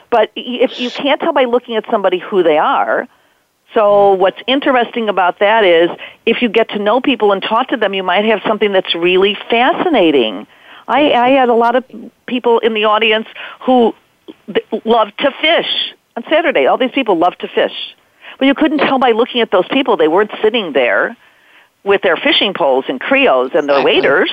But 0.10 0.32
if 0.36 0.80
you 0.80 0.90
can't 0.92 1.20
tell 1.20 1.34
by 1.34 1.46
looking 1.46 1.76
at 1.76 1.86
somebody 1.90 2.20
who 2.20 2.44
they 2.44 2.58
are, 2.60 3.08
so 3.74 4.14
what's 4.14 4.40
interesting 4.48 5.10
about 5.10 5.40
that 5.40 5.64
is 5.64 5.90
if 6.26 6.42
you 6.42 6.50
get 6.50 6.70
to 6.70 6.80
know 6.80 7.02
people 7.02 7.32
and 7.32 7.42
talk 7.42 7.70
to 7.70 7.78
them, 7.78 7.94
you 7.94 8.04
might 8.04 8.26
have 8.26 8.42
something 8.48 8.72
that's 8.72 8.94
really 8.96 9.36
fascinating. 9.50 10.48
I, 10.88 11.14
I 11.14 11.30
had 11.30 11.50
a 11.50 11.54
lot 11.54 11.76
of 11.76 11.86
people 12.28 12.60
in 12.60 12.74
the 12.74 12.86
audience 12.86 13.28
who 13.62 13.96
loved 14.86 15.18
to 15.20 15.32
fish 15.42 15.94
on 16.16 16.24
Saturday. 16.30 16.66
All 16.66 16.78
these 16.78 16.92
people 16.92 17.18
love 17.18 17.38
to 17.40 17.48
fish. 17.48 17.96
But 18.38 18.46
you 18.46 18.56
couldn't 18.56 18.80
tell 18.80 19.00
by 19.00 19.12
looking 19.12 19.42
at 19.42 19.52
those 19.52 19.68
people. 19.70 19.98
They 19.98 20.08
weren't 20.08 20.32
sitting 20.42 20.74
there 20.74 21.16
with 21.84 22.02
their 22.02 22.18
fishing 22.18 22.54
poles 22.54 22.86
and 22.88 23.00
creos 23.00 23.52
and 23.54 23.68
their 23.68 23.84
waders. 23.84 24.32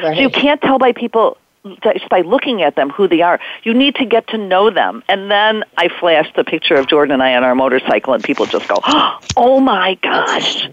Right. 0.00 0.16
So 0.16 0.22
you 0.22 0.30
can't 0.30 0.60
tell 0.60 0.78
by 0.78 0.92
people 0.92 1.38
just 1.82 2.08
by 2.08 2.20
looking 2.20 2.62
at 2.62 2.76
them 2.76 2.90
who 2.90 3.08
they 3.08 3.22
are. 3.22 3.40
You 3.62 3.74
need 3.74 3.96
to 3.96 4.04
get 4.04 4.28
to 4.28 4.38
know 4.38 4.70
them. 4.70 5.02
And 5.08 5.30
then 5.30 5.64
I 5.76 5.88
flash 5.88 6.26
the 6.36 6.44
picture 6.44 6.74
of 6.74 6.88
Jordan 6.88 7.14
and 7.14 7.22
I 7.22 7.34
on 7.34 7.44
our 7.44 7.54
motorcycle, 7.54 8.14
and 8.14 8.22
people 8.22 8.46
just 8.46 8.68
go, 8.68 8.76
"Oh 9.36 9.60
my 9.60 9.94
gosh!" 10.02 10.68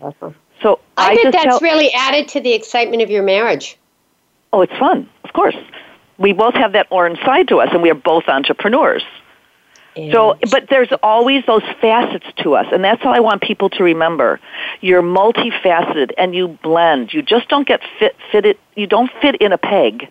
So 0.61 0.79
I, 0.97 1.11
I 1.11 1.15
bet 1.15 1.33
that's 1.33 1.45
tell, 1.45 1.59
really 1.59 1.91
added 1.93 2.29
to 2.29 2.41
the 2.41 2.53
excitement 2.53 3.03
of 3.03 3.09
your 3.09 3.23
marriage. 3.23 3.77
Oh, 4.53 4.61
it's 4.61 4.77
fun, 4.77 5.09
of 5.23 5.33
course. 5.33 5.55
We 6.17 6.31
both 6.31 6.53
have 6.55 6.73
that 6.73 6.87
orange 6.91 7.19
side 7.25 7.49
to 7.49 7.59
us, 7.59 7.69
and 7.73 7.81
we 7.81 7.91
are 7.91 7.95
both 7.95 8.23
entrepreneurs. 8.27 9.03
And 9.95 10.11
so, 10.11 10.37
but 10.51 10.67
there's 10.69 10.89
always 11.03 11.45
those 11.45 11.63
facets 11.79 12.25
to 12.37 12.55
us, 12.55 12.67
and 12.71 12.83
that's 12.83 13.03
all 13.05 13.13
I 13.13 13.19
want 13.19 13.41
people 13.41 13.69
to 13.71 13.83
remember. 13.83 14.39
You're 14.81 15.01
multifaceted, 15.01 16.11
and 16.17 16.35
you 16.35 16.57
blend. 16.63 17.13
You 17.13 17.21
just 17.21 17.47
don't 17.47 17.67
get 17.67 17.81
fit 17.99 18.15
fitted. 18.31 18.57
You 18.75 18.87
don't 18.87 19.11
fit 19.21 19.35
in 19.35 19.51
a 19.51 19.57
peg 19.57 20.09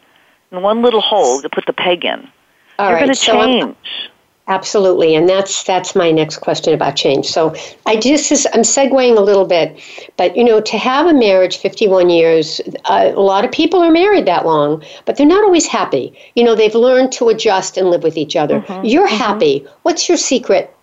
in 0.55 0.63
one 0.63 0.83
little 0.83 1.01
hole 1.01 1.41
to 1.43 1.49
put 1.49 1.67
the 1.67 1.73
peg 1.73 2.05
in. 2.05 2.29
All 2.79 2.89
You're 2.89 2.95
right, 2.95 3.01
going 3.01 3.11
to 3.11 3.15
so 3.15 3.33
change. 3.33 3.63
I'm, 3.63 3.77
absolutely, 4.49 5.15
and 5.15 5.29
that's 5.29 5.63
that's 5.63 5.95
my 5.95 6.11
next 6.11 6.39
question 6.39 6.75
about 6.75 6.97
change. 6.97 7.27
So 7.27 7.55
I 7.87 7.97
just 7.97 8.33
is, 8.33 8.47
I'm 8.53 8.63
segueing 8.63 9.17
a 9.17 9.21
little 9.21 9.45
bit, 9.45 9.81
but 10.17 10.37
you 10.37 10.45
know, 10.45 10.61
to 10.61 10.79
have 10.79 11.07
a 11.07 11.15
marriage 11.15 11.59
51 11.59 12.11
years, 12.11 12.61
uh, 12.87 13.13
a 13.15 13.21
lot 13.21 13.45
of 13.45 13.53
people 13.53 13.81
are 13.81 13.93
married 13.93 14.27
that 14.27 14.45
long, 14.45 14.83
but 15.05 15.17
they're 15.17 15.27
not 15.27 15.45
always 15.45 15.67
happy. 15.67 16.17
You 16.35 16.45
know, 16.45 16.55
they've 16.55 16.75
learned 16.75 17.13
to 17.13 17.29
adjust 17.29 17.77
and 17.77 17.91
live 17.91 18.03
with 18.03 18.17
each 18.17 18.35
other. 18.35 18.61
Mm-hmm, 18.61 18.87
You're 18.87 19.07
mm-hmm. 19.07 19.17
happy. 19.17 19.67
What's 19.83 20.09
your 20.09 20.19
secret? 20.19 20.75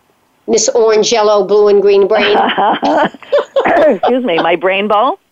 Miss 0.47 0.67
Orange, 0.69 1.12
Yellow, 1.12 1.45
Blue, 1.45 1.67
and 1.67 1.81
Green 1.81 2.07
Brain. 2.07 2.36
Excuse 3.65 4.23
me, 4.25 4.38
my 4.38 4.55
brainbow. 4.55 5.17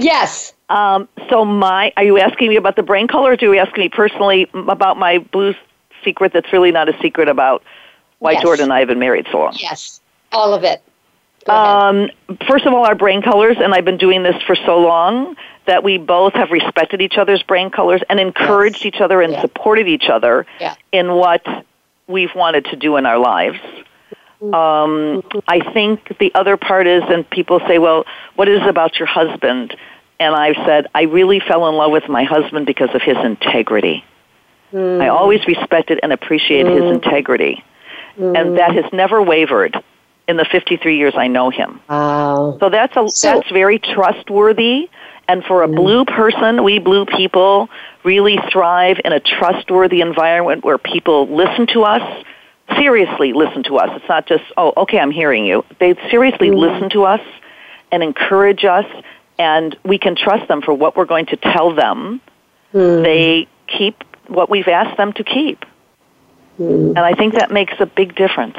Yes. 0.00 0.52
Um, 0.68 1.08
so 1.30 1.44
my, 1.44 1.92
are 1.96 2.04
you 2.04 2.18
asking 2.18 2.50
me 2.50 2.56
about 2.56 2.76
the 2.76 2.82
brain 2.82 3.08
color, 3.08 3.30
or 3.30 3.34
are 3.34 3.38
you 3.40 3.58
asking 3.58 3.84
me 3.84 3.88
personally 3.88 4.48
about 4.52 4.98
my 4.98 5.18
blue 5.18 5.54
secret 6.04 6.32
that's 6.32 6.52
really 6.52 6.72
not 6.72 6.88
a 6.88 6.98
secret 7.00 7.28
about 7.28 7.62
why 8.18 8.32
yes. 8.32 8.42
Jordan 8.42 8.64
and 8.64 8.72
I 8.72 8.80
have 8.80 8.88
been 8.88 8.98
married 8.98 9.26
so 9.30 9.38
long? 9.38 9.54
Yes, 9.56 10.00
all 10.32 10.52
of 10.52 10.64
it. 10.64 10.82
Um, 11.48 12.10
first 12.46 12.66
of 12.66 12.74
all, 12.74 12.84
our 12.84 12.94
brain 12.94 13.22
colors, 13.22 13.56
and 13.58 13.72
I've 13.72 13.84
been 13.84 13.96
doing 13.96 14.22
this 14.22 14.40
for 14.42 14.54
so 14.54 14.78
long 14.78 15.34
that 15.66 15.82
we 15.82 15.96
both 15.96 16.34
have 16.34 16.50
respected 16.50 17.00
each 17.00 17.16
other's 17.16 17.42
brain 17.42 17.70
colors 17.70 18.02
and 18.10 18.20
encouraged 18.20 18.84
yes. 18.84 18.94
each 18.94 19.00
other 19.00 19.22
and 19.22 19.32
yeah. 19.32 19.40
supported 19.40 19.88
each 19.88 20.08
other 20.10 20.46
yeah. 20.60 20.74
in 20.92 21.12
what 21.14 21.46
we've 22.06 22.34
wanted 22.34 22.66
to 22.66 22.76
do 22.76 22.96
in 22.96 23.06
our 23.06 23.18
lives. 23.18 23.58
Mm-hmm. 24.42 24.54
Um, 24.54 25.42
I 25.46 25.72
think 25.72 26.18
the 26.18 26.32
other 26.34 26.56
part 26.56 26.86
is, 26.86 27.02
and 27.08 27.28
people 27.28 27.60
say, 27.66 27.78
well, 27.78 28.04
what 28.36 28.48
is 28.48 28.60
it 28.60 28.68
about 28.68 28.98
your 28.98 29.06
husband? 29.06 29.76
And 30.20 30.34
I 30.34 30.54
said, 30.66 30.86
I 30.94 31.02
really 31.02 31.40
fell 31.40 31.68
in 31.68 31.74
love 31.76 31.92
with 31.92 32.08
my 32.08 32.24
husband 32.24 32.66
because 32.66 32.90
of 32.94 33.02
his 33.02 33.16
integrity. 33.18 34.04
Mm. 34.72 35.00
I 35.00 35.08
always 35.08 35.46
respected 35.46 36.00
and 36.02 36.12
appreciated 36.12 36.72
mm. 36.72 36.82
his 36.82 36.94
integrity. 36.96 37.64
Mm. 38.18 38.38
And 38.38 38.58
that 38.58 38.74
has 38.74 38.92
never 38.92 39.22
wavered. 39.22 39.76
in 40.26 40.36
the 40.36 40.44
53 40.44 40.98
years 40.98 41.14
I 41.16 41.26
know 41.26 41.48
him. 41.48 41.80
Wow. 41.88 42.58
So 42.60 42.68
that's 42.68 42.94
a 42.96 43.08
so, 43.08 43.32
that's 43.32 43.50
very 43.50 43.78
trustworthy. 43.78 44.90
And 45.26 45.42
for 45.44 45.62
a 45.62 45.68
mm. 45.68 45.74
blue 45.74 46.04
person, 46.04 46.62
we 46.62 46.78
blue 46.78 47.06
people 47.06 47.68
really 48.04 48.38
thrive 48.52 48.98
in 49.04 49.12
a 49.12 49.20
trustworthy 49.20 50.00
environment 50.02 50.64
where 50.64 50.78
people 50.78 51.34
listen 51.34 51.66
to 51.68 51.84
us, 51.84 52.24
seriously 52.76 53.32
listen 53.32 53.62
to 53.64 53.76
us. 53.78 53.90
It's 53.96 54.08
not 54.08 54.26
just, 54.26 54.44
oh, 54.56 54.72
okay, 54.76 54.98
I'm 54.98 55.10
hearing 55.10 55.46
you. 55.46 55.64
They 55.80 55.94
seriously 56.10 56.50
mm. 56.50 56.58
listen 56.58 56.90
to 56.90 57.04
us 57.04 57.20
and 57.90 58.02
encourage 58.02 58.64
us, 58.64 58.84
and 59.38 59.76
we 59.84 59.98
can 59.98 60.16
trust 60.16 60.48
them 60.48 60.62
for 60.62 60.74
what 60.74 60.96
we're 60.96 61.04
going 61.04 61.26
to 61.26 61.36
tell 61.36 61.74
them. 61.74 62.20
Mm. 62.74 63.02
They 63.02 63.48
keep 63.66 64.02
what 64.28 64.50
we've 64.50 64.68
asked 64.68 64.96
them 64.96 65.12
to 65.14 65.24
keep. 65.24 65.64
Mm. 66.58 66.88
And 66.88 66.98
I 66.98 67.14
think 67.14 67.34
that 67.34 67.50
makes 67.50 67.74
a 67.78 67.86
big 67.86 68.14
difference 68.14 68.56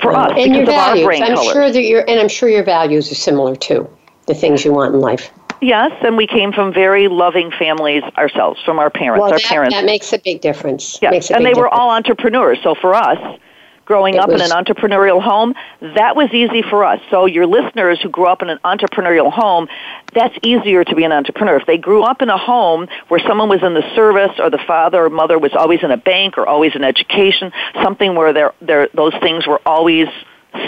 for 0.00 0.14
us 0.14 0.32
and 0.36 0.52
because 0.52 0.56
your 0.56 0.66
values. 0.66 1.02
of 1.02 1.04
our 1.04 1.04
brain 1.04 1.22
I'm 1.22 1.34
colors. 1.34 1.52
sure 1.52 1.70
that 1.70 1.82
your 1.82 2.08
and 2.08 2.20
I'm 2.20 2.28
sure 2.28 2.48
your 2.48 2.64
values 2.64 3.10
are 3.10 3.16
similar 3.16 3.56
too. 3.56 3.88
The 4.26 4.34
things 4.34 4.64
you 4.64 4.72
want 4.72 4.94
in 4.94 5.00
life. 5.00 5.30
Yes, 5.62 5.92
and 6.02 6.16
we 6.16 6.26
came 6.26 6.52
from 6.52 6.72
very 6.72 7.08
loving 7.08 7.50
families 7.50 8.02
ourselves, 8.18 8.60
from 8.62 8.78
our 8.78 8.90
parents. 8.90 9.22
Well, 9.22 9.32
our 9.32 9.38
that, 9.38 9.48
parents. 9.48 9.74
that 9.74 9.86
makes 9.86 10.12
a 10.12 10.18
big 10.18 10.40
difference. 10.40 10.98
Yes, 11.00 11.30
and 11.30 11.44
they 11.44 11.50
difference. 11.50 11.58
were 11.58 11.68
all 11.68 11.90
entrepreneurs. 11.90 12.58
So 12.62 12.74
for 12.74 12.94
us, 12.94 13.18
growing 13.86 14.16
It 14.16 14.20
up 14.20 14.28
in 14.28 14.42
an 14.42 14.50
entrepreneurial 14.50 15.22
home, 15.22 15.54
that 15.80 16.14
was 16.14 16.28
easy 16.34 16.60
for 16.60 16.84
us. 16.84 17.00
So 17.10 17.24
your 17.24 17.46
listeners 17.46 17.98
who 18.02 18.10
grew 18.10 18.26
up 18.26 18.42
in 18.42 18.50
an 18.50 18.58
entrepreneurial 18.64 19.32
home, 19.32 19.68
that's 20.12 20.36
easier 20.42 20.84
to 20.84 20.94
be 20.94 21.04
an 21.04 21.12
entrepreneur. 21.12 21.56
If 21.56 21.66
they 21.66 21.78
grew 21.78 22.02
up 22.02 22.20
in 22.20 22.28
a 22.28 22.36
home 22.36 22.88
where 23.08 23.20
someone 23.20 23.48
was 23.48 23.62
in 23.62 23.72
the 23.72 23.88
service 23.94 24.38
or 24.38 24.50
the 24.50 24.58
father 24.66 25.06
or 25.06 25.10
mother 25.10 25.38
was 25.38 25.52
always 25.54 25.82
in 25.82 25.90
a 25.90 25.96
bank 25.96 26.36
or 26.36 26.46
always 26.46 26.74
in 26.74 26.84
education, 26.84 27.52
something 27.82 28.14
where 28.14 28.32
their 28.32 28.52
their 28.60 28.88
those 28.92 29.14
things 29.20 29.46
were 29.46 29.62
always 29.64 30.08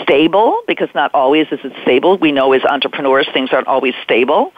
stable 0.03 0.63
because 0.67 0.89
not 0.95 1.11
always 1.13 1.47
is 1.51 1.61
it 1.65 1.73
stable. 1.83 2.17
We 2.19 2.33
know 2.33 2.53
as 2.53 2.63
entrepreneurs 2.65 3.29
things 3.35 3.51
aren't 3.53 3.67
always 3.69 3.95
stable. 4.05 4.53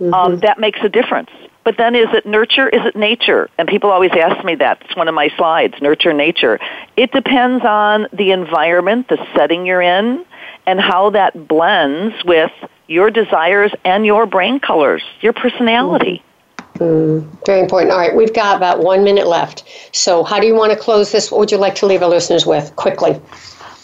Um, 0.00 0.40
that 0.40 0.58
makes 0.58 0.80
a 0.82 0.88
difference. 0.88 1.30
But 1.64 1.76
then 1.78 1.94
is 1.94 2.08
it 2.12 2.26
nurture? 2.26 2.68
Is 2.68 2.84
it 2.84 2.94
nature? 2.94 3.48
And 3.56 3.66
people 3.66 3.90
always 3.90 4.12
ask 4.12 4.44
me 4.44 4.54
that. 4.56 4.82
It's 4.82 4.96
one 4.96 5.08
of 5.08 5.14
my 5.14 5.30
slides, 5.36 5.74
nurture 5.80 6.12
nature. 6.12 6.60
It 6.96 7.10
depends 7.10 7.64
on 7.64 8.06
the 8.12 8.32
environment, 8.32 9.08
the 9.08 9.18
setting 9.34 9.64
you're 9.64 9.82
in, 9.82 10.24
and 10.66 10.80
how 10.80 11.10
that 11.10 11.48
blends 11.48 12.14
with 12.24 12.52
your 12.86 13.10
desires 13.10 13.72
and 13.84 14.04
your 14.04 14.26
brain 14.26 14.60
colors, 14.60 15.02
your 15.20 15.32
personality. 15.32 16.22
Mm, 16.74 17.46
very 17.46 17.60
important. 17.60 17.92
All 17.92 17.98
right, 17.98 18.14
we've 18.14 18.34
got 18.34 18.56
about 18.56 18.80
one 18.80 19.04
minute 19.04 19.26
left. 19.26 19.64
So, 19.92 20.24
how 20.24 20.40
do 20.40 20.46
you 20.46 20.54
want 20.54 20.72
to 20.72 20.78
close 20.78 21.12
this? 21.12 21.30
What 21.30 21.38
would 21.38 21.52
you 21.52 21.56
like 21.56 21.76
to 21.76 21.86
leave 21.86 22.02
our 22.02 22.08
listeners 22.08 22.44
with 22.44 22.74
quickly? 22.76 23.20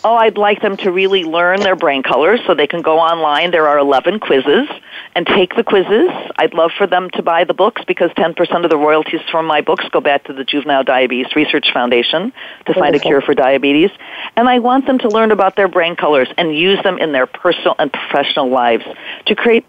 Oh, 0.02 0.14
I'd 0.14 0.38
like 0.38 0.62
them 0.62 0.78
to 0.78 0.90
really 0.90 1.24
learn 1.24 1.60
their 1.60 1.76
brain 1.76 2.02
colors 2.02 2.40
so 2.46 2.54
they 2.54 2.66
can 2.66 2.80
go 2.80 2.98
online. 2.98 3.50
There 3.50 3.68
are 3.68 3.78
11 3.78 4.20
quizzes 4.20 4.66
and 5.14 5.26
take 5.26 5.56
the 5.56 5.62
quizzes. 5.62 6.08
I'd 6.36 6.54
love 6.54 6.70
for 6.76 6.86
them 6.86 7.10
to 7.10 7.22
buy 7.22 7.44
the 7.44 7.52
books 7.52 7.82
because 7.86 8.10
10% 8.12 8.64
of 8.64 8.70
the 8.70 8.78
royalties 8.78 9.20
from 9.30 9.44
my 9.44 9.60
books 9.60 9.84
go 9.90 10.00
back 10.00 10.24
to 10.24 10.32
the 10.32 10.42
Juvenile 10.42 10.84
Diabetes 10.84 11.36
Research 11.36 11.70
Foundation 11.74 12.32
to 12.64 12.72
find 12.72 12.94
a 12.94 12.98
cure 12.98 13.20
for 13.20 13.34
diabetes. 13.34 13.90
And 14.36 14.48
I 14.48 14.58
want 14.60 14.86
them 14.86 14.98
to 15.00 15.08
learn 15.08 15.32
about 15.32 15.56
their 15.56 15.68
brain 15.68 15.96
colors 15.96 16.28
and 16.38 16.56
use 16.56 16.82
them 16.82 16.96
in 16.96 17.12
their 17.12 17.26
personal 17.26 17.74
and 17.78 17.92
professional 17.92 18.48
lives 18.48 18.84
to 19.26 19.34
create 19.34 19.66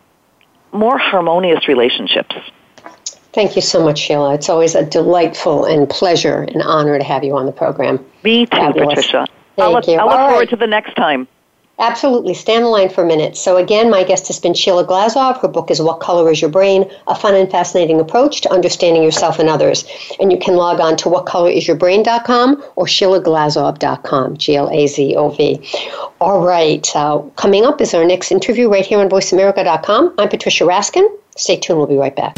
more 0.72 0.98
harmonious 0.98 1.68
relationships. 1.68 2.36
Thank 3.34 3.58
you 3.58 3.62
so 3.62 3.84
much, 3.84 4.00
Sheila. 4.00 4.36
It's 4.36 4.48
always 4.48 4.76
a 4.76 4.86
delightful 4.86 5.66
and 5.66 5.90
pleasure 5.90 6.44
and 6.44 6.62
honor 6.62 6.98
to 6.98 7.04
have 7.04 7.26
you 7.26 7.36
on 7.36 7.46
the 7.46 7.52
program. 7.52 8.06
Me 8.24 8.46
too, 8.46 8.56
Fabulous. 8.56 8.96
Patricia. 8.96 9.28
Thank 9.56 9.68
I'll 9.68 9.74
look, 9.74 9.88
you. 9.88 9.96
I'll 9.96 10.08
look 10.08 10.20
All 10.20 10.30
forward 10.30 10.40
right. 10.40 10.50
to 10.50 10.56
the 10.56 10.68
next 10.68 10.96
time. 10.96 11.28
Absolutely. 11.82 12.36
Stand 12.36 12.64
in 12.64 12.70
line 12.70 12.90
for 12.90 13.04
a 13.04 13.08
minute. 13.08 13.36
So, 13.36 13.58
again, 13.58 13.90
my 13.90 14.04
guest 14.04 14.28
has 14.28 14.40
been 14.40 14.54
Sheila 14.54 14.86
Glazov. 14.86 15.42
Her 15.42 15.48
book 15.48 15.72
is 15.72 15.82
What 15.82 16.00
Color 16.00 16.30
is 16.32 16.40
Your 16.40 16.52
Brain? 16.52 16.90
A 17.08 17.16
Fun 17.16 17.34
and 17.34 17.50
Fascinating 17.50 18.00
Approach 18.00 18.42
to 18.42 18.52
Understanding 18.52 19.02
Yourself 19.02 19.40
and 19.40 19.50
Others. 19.50 19.86
And 20.20 20.32
you 20.32 20.38
can 20.38 20.56
log 20.56 20.80
on 20.80 20.96
to 20.98 21.10
whatcolorisyourbrain.com 21.10 22.64
or 22.76 22.86
SheilaGlazov.com, 22.86 24.38
G 24.38 24.56
L 24.56 24.70
A 24.70 24.86
Z 24.86 25.16
O 25.16 25.30
V. 25.30 25.60
All 26.20 26.46
right. 26.46 26.88
Uh, 26.96 27.20
coming 27.36 27.66
up 27.66 27.82
is 27.82 27.96
our 27.96 28.06
next 28.06 28.32
interview 28.32 28.70
right 28.70 28.86
here 28.86 29.00
on 29.00 29.10
VoiceAmerica.com. 29.10 30.14
I'm 30.20 30.30
Patricia 30.30 30.66
Raskin. 30.66 31.08
Stay 31.36 31.58
tuned. 31.58 31.80
We'll 31.80 31.88
be 31.88 31.98
right 31.98 32.16
back. 32.16 32.38